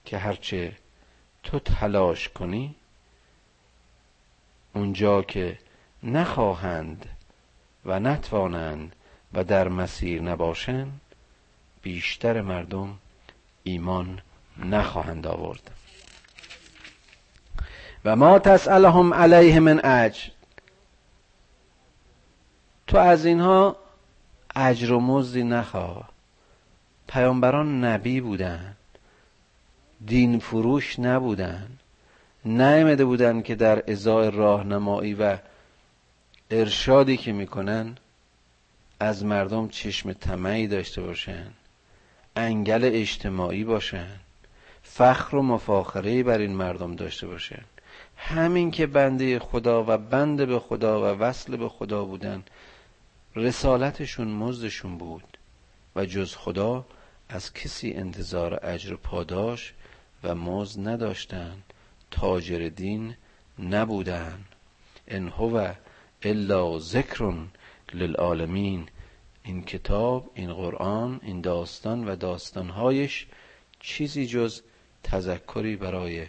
که 0.04 0.18
هرچه 0.18 0.76
تو 1.42 1.58
تلاش 1.58 2.28
کنی 2.28 2.74
اونجا 4.74 5.22
که 5.22 5.58
نخواهند 6.04 7.06
و 7.84 8.00
نتوانند 8.00 8.96
و 9.32 9.44
در 9.44 9.68
مسیر 9.68 10.22
نباشند 10.22 11.00
بیشتر 11.82 12.40
مردم 12.40 12.98
ایمان 13.62 14.20
نخواهند 14.58 15.26
آورد. 15.26 15.70
و 18.04 18.16
ما 18.16 18.38
تسألهم 18.38 19.14
علیه 19.14 19.60
من 19.60 19.80
اجر. 19.84 20.28
تو 22.86 22.96
از 22.96 23.26
اینها 23.26 23.76
اجر 24.56 24.92
و 24.92 25.00
مزدی 25.00 25.42
نخواه 25.42 26.08
پیامبران 27.08 27.84
نبی 27.84 28.20
بودن 28.20 28.76
دین 30.06 30.38
فروش 30.38 30.98
نبودن 30.98 31.68
نیامده 32.44 33.04
بودن 33.04 33.42
که 33.42 33.54
در 33.54 33.90
ازای 33.90 34.30
راهنمایی 34.30 35.14
و 35.14 35.38
ارشادی 36.50 37.16
که 37.16 37.32
می‌کنن 37.32 37.96
از 39.00 39.24
مردم 39.24 39.68
چشم 39.68 40.12
طمعی 40.12 40.66
داشته 40.66 41.02
باشن 41.02 41.46
انگل 42.36 42.90
اجتماعی 42.92 43.64
باشن 43.64 44.20
فخر 44.82 45.36
و 45.36 45.42
مفاخره 45.42 46.22
بر 46.22 46.38
این 46.38 46.52
مردم 46.52 46.96
داشته 46.96 47.26
باشن. 47.26 47.64
همین 48.16 48.70
که 48.70 48.86
بنده 48.86 49.38
خدا 49.38 49.84
و 49.88 49.98
بنده 49.98 50.46
به 50.46 50.58
خدا 50.58 51.00
و 51.00 51.18
وصل 51.18 51.56
به 51.56 51.68
خدا 51.68 52.04
بودن 52.04 52.42
رسالتشون 53.36 54.28
مزدشون 54.28 54.98
بود 54.98 55.38
و 55.96 56.06
جز 56.06 56.34
خدا 56.34 56.84
از 57.28 57.52
کسی 57.52 57.92
انتظار 57.92 58.60
اجر 58.62 58.96
پاداش 58.96 59.72
و 60.22 60.34
مزد 60.34 60.88
نداشتند 60.88 61.62
تاجر 62.10 62.68
دین 62.68 63.16
نبودن. 63.58 64.44
ان 65.08 65.28
هو 65.28 65.72
الا 66.26 66.78
ذکر 66.78 67.34
للعالمین. 67.94 68.88
این 69.44 69.64
کتاب 69.64 70.30
این 70.34 70.52
قرآن 70.52 71.20
این 71.22 71.40
داستان 71.40 72.08
و 72.08 72.16
داستانهایش 72.16 73.26
چیزی 73.80 74.26
جز 74.26 74.62
تذکری 75.02 75.76
برای 75.76 76.26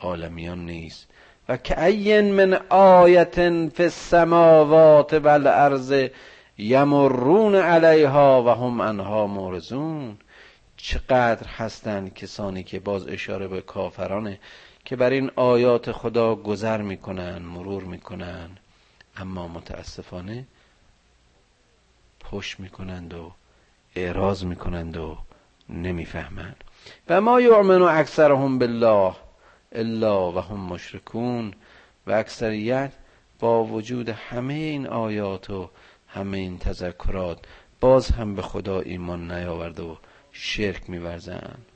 عالمیان 0.00 0.66
نیست. 0.66 1.06
و 1.48 1.56
که 1.56 1.84
این 1.84 2.32
من 2.32 2.54
آیت 2.70 3.34
فی 3.68 3.82
السماوات 3.82 5.12
و 5.14 5.28
الارض 5.28 6.08
یمرون 6.58 7.54
علیها 7.54 8.42
و 8.42 8.48
هم 8.48 8.80
انها 8.80 9.26
مورزون 9.26 10.16
چقدر 10.76 11.46
هستند 11.46 12.14
کسانی 12.14 12.62
که 12.62 12.80
باز 12.80 13.08
اشاره 13.08 13.48
به 13.48 13.60
کافرانه 13.60 14.38
که 14.84 14.96
بر 14.96 15.10
این 15.10 15.30
آیات 15.36 15.92
خدا 15.92 16.34
گذر 16.34 16.82
می‌کنن 16.82 17.38
مرور 17.38 17.84
می‌کنن 17.84 18.50
اما 19.16 19.48
متاسفانه 19.48 20.46
پشت 22.20 22.60
می‌کنند 22.60 23.14
و 23.14 23.32
اعراض 23.96 24.44
می‌کنند 24.44 24.96
و 24.96 25.18
نمی‌فهمند. 25.68 26.64
و 27.08 27.20
ما 27.20 27.40
یؤمن 27.40 27.82
اکثرهم 27.82 28.58
بالله 28.58 29.14
الا 29.72 30.32
و 30.32 30.38
هم 30.38 30.60
مشرکون. 30.60 31.54
و 32.06 32.12
اکثریت 32.12 32.92
با 33.40 33.64
وجود 33.64 34.08
همه 34.08 34.54
این 34.54 34.86
آیات 34.86 35.50
و 35.50 35.70
همه 36.08 36.38
این 36.38 36.58
تذکرات 36.58 37.38
باز 37.80 38.10
هم 38.10 38.34
به 38.34 38.42
خدا 38.42 38.80
ایمان 38.80 39.32
نیاورده 39.32 39.82
و 39.82 39.96
شرک 40.32 40.90
میورزند. 40.90 41.66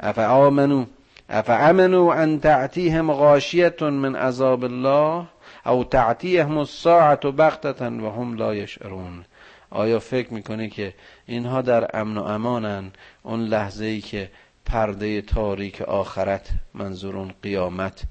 اف 0.00 0.18
آمنو 0.18 0.86
افامنوا 1.28 2.14
ان 2.14 2.40
تعتیهم 2.40 3.12
غاشیه 3.12 3.74
من 3.80 4.16
عذاب 4.16 4.64
الله؟ 4.64 5.26
او 5.66 5.84
تعتیهم 5.84 6.58
الساعت 6.58 7.26
بغتتا 7.32 7.86
و 7.86 8.10
هم 8.10 8.34
لا 8.34 8.54
یشعرون 8.54 9.24
آیا 9.70 9.98
فکر 9.98 10.34
می‌کنه 10.34 10.68
که 10.68 10.94
اینها 11.26 11.62
در 11.62 11.96
امن 11.96 12.18
و 12.18 12.22
امانن؟ 12.22 12.90
اون 13.22 13.44
لحظه 13.44 13.84
ای 13.84 14.00
که 14.00 14.30
پرده 14.66 15.22
تاریک 15.22 15.82
آخرت 15.82 16.50
منظور 16.74 17.16
اون 17.16 17.34
قیامت 17.42 18.02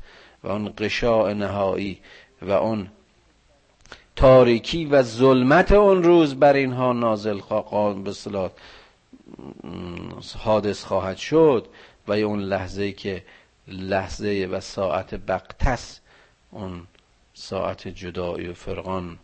و 0.44 0.48
اون 0.48 0.74
قشاع 0.78 1.34
نهایی 1.34 2.00
و 2.42 2.52
اون 2.52 2.88
تاریکی 4.16 4.86
و 4.86 5.02
ظلمت 5.02 5.72
اون 5.72 6.04
روز 6.04 6.36
بر 6.36 6.54
اینها 6.54 6.94
نازل 6.94 7.42
به 8.04 8.14
حادث 10.38 10.84
خواهد 10.84 11.18
شد 11.18 11.68
و 12.08 12.12
اون 12.12 12.40
لحظه 12.40 12.92
که 12.92 13.24
لحظه 13.68 14.50
و 14.52 14.60
ساعت 14.60 15.16
بقتس 15.16 16.00
اون 16.52 16.88
ساعت 17.42 17.88
جدایی 17.88 18.48
و 18.48 18.54
فرقان 18.54 19.20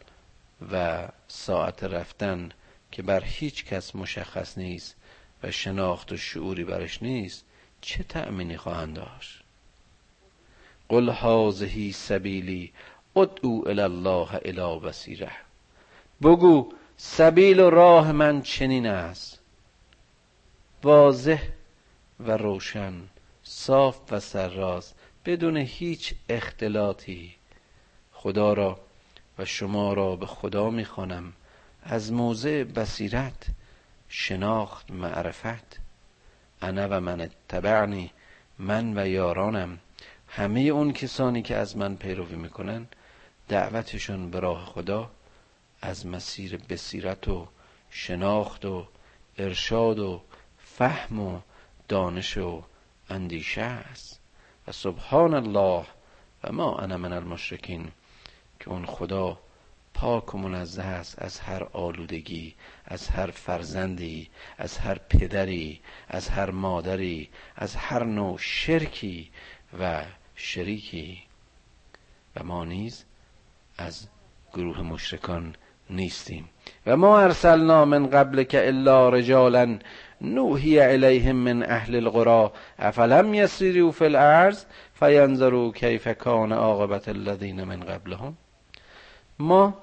و 0.72 1.08
ساعت 1.28 1.84
رفتن 1.84 2.50
که 2.92 3.02
بر 3.02 3.24
هیچ 3.24 3.66
کس 3.66 3.96
مشخص 3.96 4.58
نیست 4.58 4.96
و 5.44 5.52
شناخت 5.52 6.12
و 6.12 6.18
شعوری 6.18 6.64
برش 6.64 7.04
نیست 7.04 7.46
چه 7.82 8.04
تأمینی 8.04 8.58
خواهند 8.58 8.96
داشت؟ 8.96 9.42
قل 10.90 11.10
هازهی 11.10 11.92
سبیلی 11.92 12.74
ادعو 13.16 13.68
الله 13.68 14.40
الی 14.46 14.80
بصیره. 14.80 15.32
بگو 16.22 16.74
سبیل 16.98 17.60
و 17.60 17.70
راه 17.70 18.12
من 18.12 18.42
چنین 18.42 18.88
است. 18.88 19.40
واضح 20.84 21.42
و 22.20 22.32
روشن 22.32 22.94
صاف 23.44 24.00
و 24.12 24.20
سرراست 24.20 24.96
بدون 25.26 25.58
هیچ 25.58 26.14
اختلاطی. 26.30 27.37
خدا 28.28 28.54
را 28.54 28.80
و 29.38 29.46
شما 29.46 29.94
را 29.94 30.16
به 30.16 30.26
خدا 30.26 30.70
می‌خوانم. 30.70 31.34
از 31.84 32.12
موضع 32.12 32.64
بصیرت 32.64 33.48
شناخت 34.10 34.92
معرفت. 34.92 35.80
انا 36.62 36.88
و 36.92 37.02
من 37.02 37.30
تبعنی 37.50 38.12
من 38.60 38.98
و 38.98 39.08
یارانم. 39.08 39.80
همه 40.28 40.60
اون 40.60 40.94
کسانی 40.94 41.42
که 41.42 41.56
از 41.56 41.78
من 41.78 41.96
پیروی 41.96 42.36
می‌کنن 42.36 42.88
دعوتشون 43.48 44.32
به 44.32 44.40
راه 44.40 44.66
خدا 44.66 45.10
از 45.82 46.06
مسیر 46.06 46.58
بصیرت 46.58 47.28
و 47.28 47.48
شناخت 47.90 48.66
و 48.66 48.88
ارشاد 49.38 50.00
و 50.00 50.22
فهم 50.58 51.20
و 51.20 51.40
دانش 51.88 52.38
و 52.38 52.64
اندیشه 53.10 53.62
است. 53.62 54.20
و 54.68 54.72
سبحان 54.72 55.34
الله 55.34 55.86
و 56.44 56.52
ما 56.52 56.78
انا 56.78 56.98
من 56.98 57.14
المشرکین. 57.14 57.92
که 58.60 58.70
اون 58.70 58.86
خدا 58.86 59.40
پاک 59.94 60.36
و 60.36 60.38
منزه 60.38 60.84
است 60.84 61.22
از 61.22 61.40
هر 61.40 61.64
آلودگی 61.64 62.56
از 62.86 63.08
هر 63.08 63.32
فرزندی 63.32 64.30
از 64.58 64.78
هر 64.78 64.98
پدری 65.10 65.82
از 66.08 66.30
هر 66.30 66.52
مادری 66.52 67.30
از 67.56 67.76
هر 67.76 68.04
نوع 68.04 68.38
شرکی 68.38 69.32
و 69.80 70.04
شریکی. 70.36 71.24
و 72.36 72.44
ما 72.44 72.66
نیز 72.66 73.06
از 73.78 74.08
گروه 74.54 74.82
مشرکان 74.82 75.56
نیستیم. 75.90 76.50
و 76.86 76.98
ما 76.98 77.20
ارسلنا 77.20 77.86
من 77.86 78.10
قبل 78.10 78.44
که 78.44 78.68
الا 78.68 79.10
رجالا 79.10 79.80
نوحی 80.22 80.80
الیهم 80.80 81.36
من 81.36 81.64
اهل 81.64 81.96
القرى 81.96 82.50
افلم 82.80 83.34
یسیروا 83.34 83.92
فی 83.92 84.06
الارض 84.06 84.66
فینظروا 84.94 85.72
کیف 85.72 86.08
کان 86.08 86.52
عاقبت 86.52 87.10
الذین 87.10 87.64
من 87.64 87.80
قبلهم؟ 87.80 88.38
ما 89.40 89.74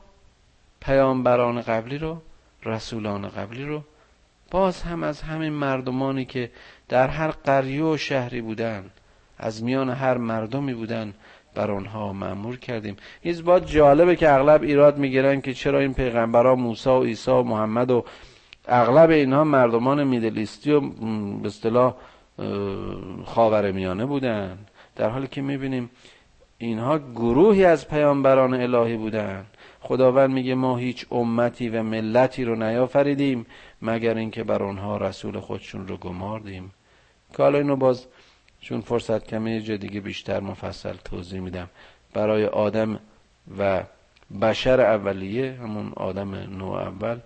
پیامبران 0.81 1.61
قبلی 1.61 1.99
رو 1.99 2.23
رسولان 2.65 3.29
قبلی 3.29 3.65
رو 3.65 3.83
باز 4.51 4.83
هم 4.83 5.03
از 5.03 5.23
همین 5.23 5.53
مردمانی 5.53 6.25
که 6.25 6.51
در 6.89 7.09
هر 7.09 7.31
قریه 7.31 7.85
و 7.85 7.97
شهری 7.97 8.41
بودن 8.41 8.91
از 9.39 9.63
میان 9.63 9.91
هر 9.91 10.17
مردمی 10.17 10.75
بودن 10.75 11.15
بر 11.55 11.71
آنها 11.71 12.13
معمور 12.13 12.59
کردیم. 12.59 12.97
این 13.23 13.43
باید 13.43 13.67
جالبه 13.67 14.17
که 14.17 14.31
اغلب 14.31 14.63
ایراد 14.63 14.99
می‌گیرن 14.99 15.41
که 15.41 15.55
چرا 15.55 15.79
این 15.79 15.95
پیغمبران 15.95 16.59
موسی 16.59 16.91
و 16.91 17.03
عیسی 17.03 17.31
و 17.31 17.43
محمد 17.43 17.91
و 17.91 18.05
اغلب 18.69 19.11
اینها 19.11 19.45
مردمان 19.45 20.05
میدلیستی 20.05 20.73
و 20.73 20.81
به 20.81 21.47
اصطلاح 21.47 21.95
خاور 23.25 23.73
میانه 23.73 24.07
بودن. 24.07 24.59
در 24.97 25.09
حالی 25.09 25.27
که 25.27 25.43
می‌بینیم 25.43 25.91
اینها 26.59 26.99
گروهی 26.99 27.65
از 27.65 27.89
پیامبران 27.89 28.55
الهی 28.55 28.97
بودن 28.97 29.47
خداوند 29.81 30.31
میگه 30.31 30.55
ما 30.55 30.77
هیچ 30.77 31.07
امتی 31.11 31.69
و 31.69 31.83
ملتی 31.83 32.45
رو 32.45 32.57
نیافریدیم 32.57 33.47
مگر 33.83 34.17
اینکه 34.17 34.45
بر 34.45 34.63
آنها 34.63 34.97
رسول 34.97 35.41
خودشون 35.41 35.89
رو 35.89 35.97
گماردیم. 35.97 36.73
که 37.37 37.43
حالا 37.43 37.59
اینو 37.59 37.77
باز 37.77 38.07
چون 38.61 38.81
فرصت 38.81 39.27
کمه 39.27 39.69
یه 39.69 39.77
دیگه 39.77 40.01
بیشتر 40.01 40.41
مفصل 40.41 40.93
توضیح 41.05 41.41
میدم. 41.41 41.71
برای 42.15 42.47
آدم 42.47 43.01
و 43.59 43.85
بشر 44.43 44.81
اولیه 44.81 45.53
همون 45.53 45.93
آدم 45.97 46.35
نو 46.35 46.73
اول 46.73 47.19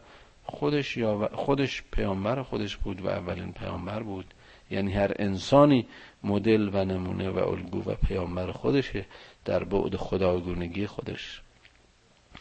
خودش 0.45 0.97
یا 0.97 1.31
خودش 1.33 1.83
پیامبر 1.93 2.43
خودش 2.43 2.77
بود 2.77 3.05
و 3.05 3.09
اولین 3.09 3.53
پیامبر 3.53 4.03
بود. 4.03 4.35
یعنی 4.71 4.93
هر 4.93 5.13
انسانی 5.19 5.87
مدل 6.25 6.71
و 6.73 6.85
نمونه 6.85 7.31
و 7.31 7.49
الگو 7.49 7.91
و 7.91 7.95
پیامبر 7.95 8.53
خودشه 8.53 9.05
در 9.45 9.65
بعد 9.65 9.97
خداگونگی 9.97 10.87
خودش. 10.87 11.43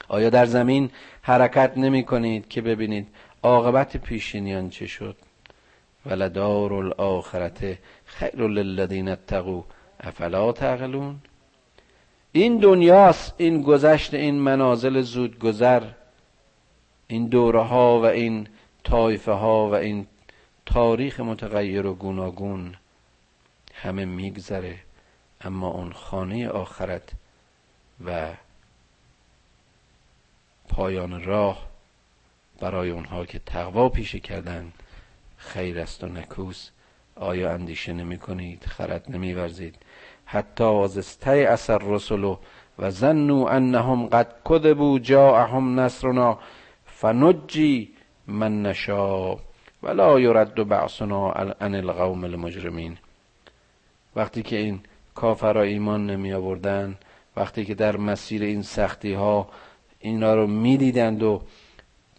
آیا 0.07 0.29
در 0.29 0.45
زمین 0.45 0.89
حرکت 1.21 1.77
نمی 1.77 2.03
کنید 2.03 2.47
که 2.47 2.61
ببینید 2.61 3.07
عاقبت 3.43 3.97
پیشینیان 3.97 4.69
چه 4.69 4.87
شد؟ 4.87 5.15
ولدار 6.05 6.73
الاخرت 6.73 7.77
خیر 8.05 8.47
للذین 8.47 9.09
اتقوا 9.09 9.63
افلا 9.99 10.51
تعقلون؟ 10.51 11.15
این 12.31 12.57
دنیاست 12.57 13.33
این 13.37 13.61
گذشت 13.61 14.13
این 14.13 14.35
منازل 14.35 15.01
زود 15.01 15.39
گذر 15.39 15.83
این 17.07 17.27
دوره 17.27 17.61
ها 17.61 17.99
و 17.99 18.05
این 18.05 18.47
طایفه 18.83 19.31
ها 19.31 19.69
و 19.69 19.75
این 19.75 20.07
تاریخ 20.67 21.19
متغیر 21.19 21.85
و 21.85 21.93
گوناگون 21.93 22.75
همه 23.73 24.05
میگذره 24.05 24.79
اما 25.41 25.67
اون 25.67 25.93
خانه 25.93 26.49
آخرت 26.49 27.11
و 28.05 28.33
پایان 30.69 31.23
راه 31.23 31.67
برای 32.59 32.89
اونها 32.89 33.25
که 33.25 33.39
تقوا 33.39 33.89
پیشه 33.89 34.19
کردن 34.19 34.71
خیر 35.37 35.79
است 35.79 36.03
و 36.03 36.07
نکوس. 36.07 36.69
آیا 37.15 37.51
اندیشه 37.51 37.93
نمی 37.93 38.17
کنید؟ 38.17 38.65
خرد 38.65 39.05
نمی 39.09 39.33
ورزید. 39.33 39.75
حتی 40.25 40.63
از 40.63 41.19
اثر 41.25 41.77
رسول 41.77 42.37
و 42.79 42.91
زنو 42.91 43.45
انهم 43.45 44.05
قد 44.07 44.35
کذبوا 44.45 44.99
جاءهم 44.99 45.79
نصرنا. 45.79 46.39
فنجی 46.85 47.93
من 48.27 48.61
نشا 48.61 49.35
ولا 49.83 50.19
یرد 50.19 50.67
بعثنا 50.67 51.31
عن 51.31 51.75
القوم 51.75 52.23
المجرمین. 52.23 52.97
وقتی 54.15 54.43
که 54.43 54.55
این 54.55 54.79
کافرها 55.15 55.61
ایمان 55.61 56.09
نمی 56.09 56.33
آوردن 56.33 56.97
وقتی 57.35 57.65
که 57.65 57.75
در 57.75 57.97
مسیر 57.97 58.43
این 58.43 58.61
سختی 58.61 59.13
ها 59.13 59.49
اینا 59.99 60.35
رو 60.35 60.47
می‌دیدند 60.47 61.23
و 61.23 61.41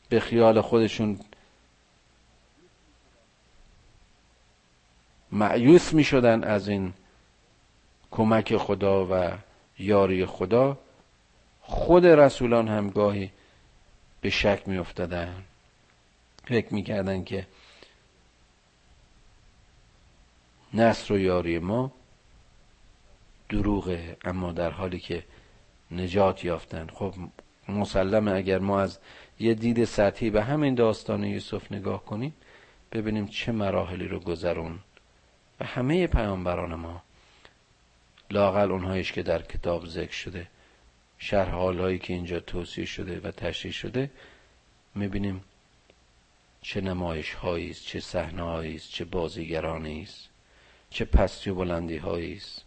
به 0.08 0.20
خیال 0.20 0.60
خودشون 0.60 1.18
معیوس 5.32 5.94
می 5.94 6.04
شدن 6.04 6.44
از 6.44 6.68
این 6.68 6.92
کمک 8.10 8.56
خدا 8.56 9.06
و 9.10 9.32
یاری 9.78 10.26
خدا 10.26 10.78
خود 11.60 12.06
رسولان 12.06 12.68
هم 12.68 12.90
گاهی 12.90 13.30
به 14.20 14.30
شک 14.30 14.62
می 14.66 14.78
افتادن 14.78 15.44
فکر 16.48 16.74
می 16.74 16.82
کردن 16.82 17.24
که 17.24 17.46
نصر 20.74 21.14
و 21.14 21.18
یاری 21.18 21.58
ما 21.58 21.92
دروغه 23.48 24.16
اما 24.24 24.52
در 24.52 24.70
حالی 24.70 25.00
که 25.00 25.24
نجات 25.90 26.44
یافتن. 26.44 26.86
خب 26.94 27.14
مسلمه 27.68 28.32
اگر 28.32 28.58
ما 28.58 28.80
از 28.80 28.98
یه 29.40 29.54
دید 29.54 29.84
سطحی 29.84 30.30
به 30.30 30.44
همین 30.44 30.74
داستان 30.74 31.24
یوسف 31.24 31.72
نگاه 31.72 32.04
کنیم 32.04 32.34
ببینیم 32.92 33.26
چه 33.26 33.52
مراحلی 33.52 34.08
رو 34.08 34.20
گذرون. 34.20 34.78
و 35.60 35.64
همه 35.64 36.06
پیامبران 36.06 36.74
ما 36.74 37.02
لاقل 38.30 38.72
اونهایش 38.72 39.12
که 39.12 39.22
در 39.22 39.42
کتاب 39.42 39.86
ذکر 39.86 40.12
شده 40.12 40.46
شرح 41.18 41.50
حالهایی 41.50 41.98
که 41.98 42.12
اینجا 42.12 42.40
توصیه 42.40 42.84
شده 42.84 43.20
و 43.20 43.30
تشریح 43.30 43.72
شده 43.72 44.10
می‌بینیم 44.94 45.44
چه 46.62 46.80
نمایش 46.80 47.36
است 47.44 47.86
چه 47.86 48.00
صحنه 48.00 48.44
است 48.44 48.90
چه 48.90 49.04
بازیگرانی 49.04 50.02
است 50.02 50.28
چه 50.90 51.04
پستی 51.04 51.50
و 51.50 51.54
بلندی 51.54 51.98
است 51.98 52.64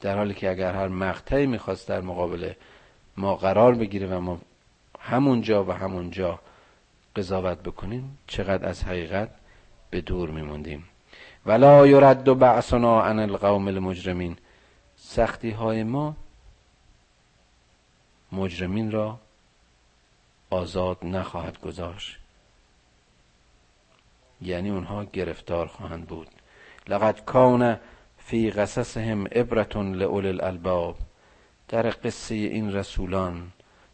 در 0.00 0.16
حالی 0.16 0.34
که 0.34 0.50
اگر 0.50 0.72
هر 0.74 0.88
مقطعی 0.88 1.46
می‌خواست 1.46 1.88
در 1.88 2.00
مقابل 2.00 2.52
ما 3.16 3.36
قرار 3.36 3.74
بگیره 3.74 4.06
و 4.06 4.20
ما 4.20 4.40
همونجا 5.00 5.64
و 5.64 5.72
همونجا 5.72 6.40
قضاوت 7.16 7.58
بکنیم 7.58 8.18
چقدر 8.26 8.68
از 8.68 8.84
حقیقت 8.84 9.30
به 9.90 10.00
دور 10.00 10.30
میموندیم. 10.30 10.84
ولا 11.46 11.86
یرد 11.86 12.38
بعثنا 12.38 13.02
عن 13.02 13.18
القوم 13.18 13.68
المجرمین 13.68 14.36
سختی 14.96 15.50
های 15.50 15.82
ما 15.82 16.16
مجرمین 18.32 18.90
را 18.90 19.18
آزاد 20.50 20.98
نخواهد 21.02 21.60
گذاشت. 21.60 22.18
یعنی 24.42 24.70
اونها 24.70 25.04
گرفتار 25.04 25.66
خواهند 25.66 26.06
بود. 26.06 26.28
لقد 26.88 27.24
کان 27.24 27.80
فی 28.18 28.50
قصصهم 28.50 29.26
عبرتون 29.26 29.94
لأول 29.94 30.26
الالباب. 30.26 30.96
در 31.68 31.90
قصه 31.90 32.34
این 32.34 32.72
رسولان 32.72 33.52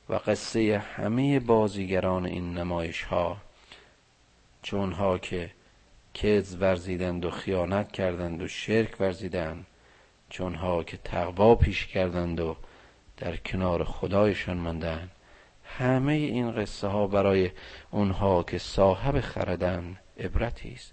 و 0.09 0.15
قصه 0.15 0.79
همه 0.79 1.41
بازیگران 1.41 2.27
این 2.27 2.59
نمایش 2.59 3.03
ها 3.03 3.37
چون 4.63 4.93
ها 4.93 5.19
که 5.19 5.51
کز 6.15 6.57
ورزیدند 6.61 7.25
و 7.25 7.31
خیانت 7.31 7.93
کردند 7.93 8.43
و 8.43 8.49
شرک 8.49 9.01
ورزیدند 9.01 9.67
چون 10.31 10.55
ها 10.55 10.85
که 10.85 10.97
تقوا 10.97 11.55
پیش 11.55 11.87
کردند 11.87 12.41
و 12.41 12.57
در 13.17 13.37
کنار 13.37 13.85
خدایشان 13.85 14.57
ماندند 14.57 15.11
همه 15.65 16.13
این 16.13 16.53
قصه 16.53 16.87
ها 16.87 17.07
برای 17.07 17.51
اونها 17.91 18.43
که 18.43 18.59
صاحب 18.59 19.21
خردند 19.21 19.99
عبرتی 20.19 20.73
است. 20.73 20.93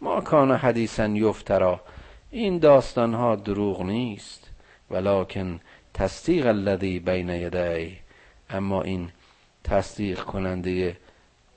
ما 0.00 0.20
کان 0.20 0.52
حدیثا 0.52 1.06
یفترا. 1.06 1.80
این 2.30 2.58
داستان 2.58 3.14
ها 3.14 3.36
دروغ 3.36 3.82
نیست. 3.82 4.50
ولکن 4.90 5.60
تصدیق 5.94 6.46
الذی 6.46 7.00
بین 7.00 7.28
یدی. 7.28 7.98
اما 8.50 8.82
این 8.82 9.10
تصدیق 9.64 10.20
کننده 10.20 10.96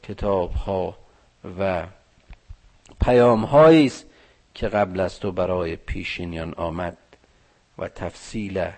کتاب 0.04 0.52
ها 0.52 0.98
و 1.60 1.88
پیام 3.02 3.46
است 3.46 4.06
که 4.54 4.68
قبل 4.68 5.00
از 5.00 5.20
تو 5.20 5.32
برای 5.32 5.76
پیشینیان 5.76 6.54
آمد 6.54 6.98
و 7.78 7.88
تفصیل 7.88 8.70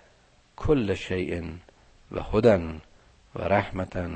کل 0.55 0.93
شیء 0.93 1.43
و 2.11 2.23
هدن 2.23 2.81
و 3.35 3.41
رحمتا 3.41 4.09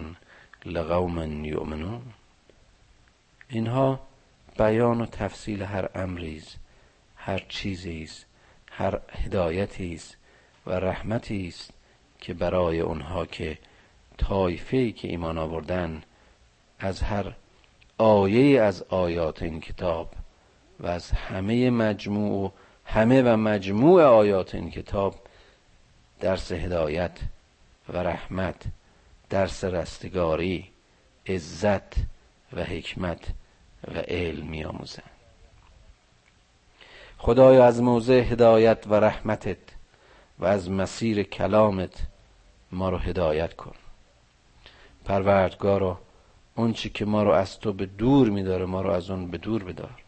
لقوم 0.66 1.46
یؤمنون. 1.46 2.02
اینها 3.52 4.00
بیان 4.58 5.02
و 5.02 5.06
تفصیل 5.06 5.64
هر 5.64 5.90
امریز 5.96 6.56
هر 7.16 7.46
چیزی 7.50 8.04
است 8.04 8.26
هر 8.72 9.00
هدایتی 9.12 9.94
است 9.94 10.18
و 10.66 10.72
رحمتی 10.72 11.48
است 11.48 11.74
که 12.20 12.34
برای 12.34 12.80
اونها 12.80 13.26
که 13.26 13.58
طایفه 14.18 14.92
که 14.92 15.08
ایمان 15.08 15.38
آوردن 15.38 16.04
از 16.80 17.02
هر 17.02 17.34
آیه 17.98 18.62
از 18.62 18.84
آیات 18.84 19.42
این 19.42 19.62
کتاب 19.62 20.14
و 20.80 20.88
از 20.88 21.12
همه 21.12 21.70
مجموع 21.70 22.46
و 22.46 22.50
همه 22.86 23.22
و 23.22 23.38
مجموع 23.38 24.04
آیات 24.04 24.56
این 24.56 24.72
کتاب 24.72 25.16
درس 26.20 26.52
هدایت 26.52 27.20
و 27.90 27.98
رحمت 27.98 28.64
درس 29.30 29.64
رستگاری 29.64 30.70
عزت 31.28 31.96
و 32.54 32.64
حکمت 32.64 33.34
و 33.88 33.98
علم 33.98 34.46
می 34.48 34.64
آموزن 34.64 35.04
خدایا 37.18 37.66
از 37.66 37.82
موضع 37.82 38.14
هدایت 38.14 38.88
و 38.88 38.94
رحمتت 38.94 39.58
و 40.40 40.46
از 40.46 40.70
مسیر 40.70 41.24
کلامت 41.24 42.04
ما 42.72 42.90
رو 42.90 42.98
هدایت 42.98 43.54
کن. 43.56 43.76
پروردگارا 45.06 46.00
اون 46.56 46.74
چی 46.74 46.90
که 46.90 47.06
ما 47.06 47.24
رو 47.24 47.32
از 47.32 47.60
تو 47.60 47.74
به 47.74 47.86
دور 47.86 48.30
میداره 48.30 48.66
ما 48.66 48.82
رو 48.82 48.92
از 48.92 49.10
اون 49.10 49.32
به 49.32 49.38
دور 49.38 49.64
بدار. 49.64 50.04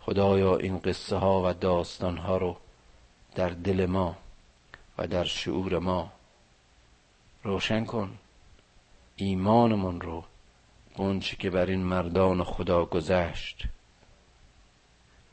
خدایا 0.00 0.56
این 0.56 0.78
قصه 0.78 1.16
ها 1.16 1.50
و 1.50 1.52
داستان 1.52 2.16
ها 2.16 2.36
رو 2.36 2.56
در 3.34 3.48
دل 3.48 3.86
ما 3.86 4.16
و 4.98 5.06
در 5.06 5.24
شعور 5.24 5.78
ما 5.78 6.12
روشن 7.42 7.84
کن. 7.84 8.18
ایمانمون 9.16 10.00
رو 10.00 10.24
اونچه 10.96 11.36
که 11.36 11.50
بر 11.50 11.66
این 11.66 11.82
مردان 11.82 12.44
خدا 12.44 12.84
گذشت. 12.84 13.62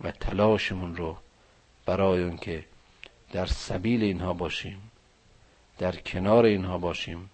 و 0.03 0.11
تلاشمون 0.11 0.95
رو 0.95 1.17
برای 1.85 2.23
اون 2.23 2.37
که 2.37 2.65
در 3.31 3.45
سبیل 3.45 4.03
اینها 4.03 4.33
باشیم 4.33 4.91
در 5.77 5.95
کنار 5.95 6.45
اینها 6.45 6.77
باشیم 6.77 7.29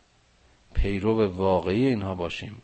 پیرو 0.74 1.28
واقعی 1.28 1.88
اینها 1.88 2.16
باشیم. 2.16 2.62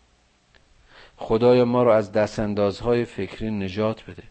خدای 1.18 1.64
ما 1.64 1.84
رو 1.84 1.91
از 1.91 2.11
دستاندازهای 2.11 3.05
فکری 3.05 3.51
نجات 3.51 4.03
بده. 4.05 4.24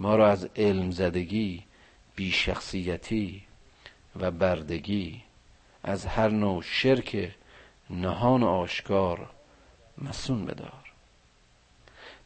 ما 0.00 0.16
رو 0.16 0.22
از 0.22 0.48
علم 0.56 0.90
زدگی 0.90 1.62
بیشخصیتی 2.16 3.42
و 4.20 4.30
بردگی 4.30 5.22
از 5.82 6.06
هر 6.06 6.28
نوع 6.28 6.62
شرک 6.62 7.34
نهان 7.90 8.42
و 8.42 8.46
آشکار 8.46 9.30
مسون 10.02 10.46
بدار. 10.46 10.92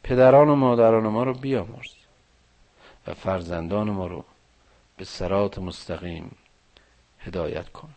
پدران 0.03 0.49
و 0.49 0.55
مادران 0.55 1.07
ما 1.07 1.25
رو 1.25 1.35
بیامرز 1.35 1.93
و 3.07 3.15
فرزندان 3.15 3.91
ما 3.91 4.07
رو 4.07 4.25
به 4.97 5.05
سرات 5.05 5.59
مستقیم 5.59 6.37
هدایت 7.19 7.69
کن. 7.69 7.95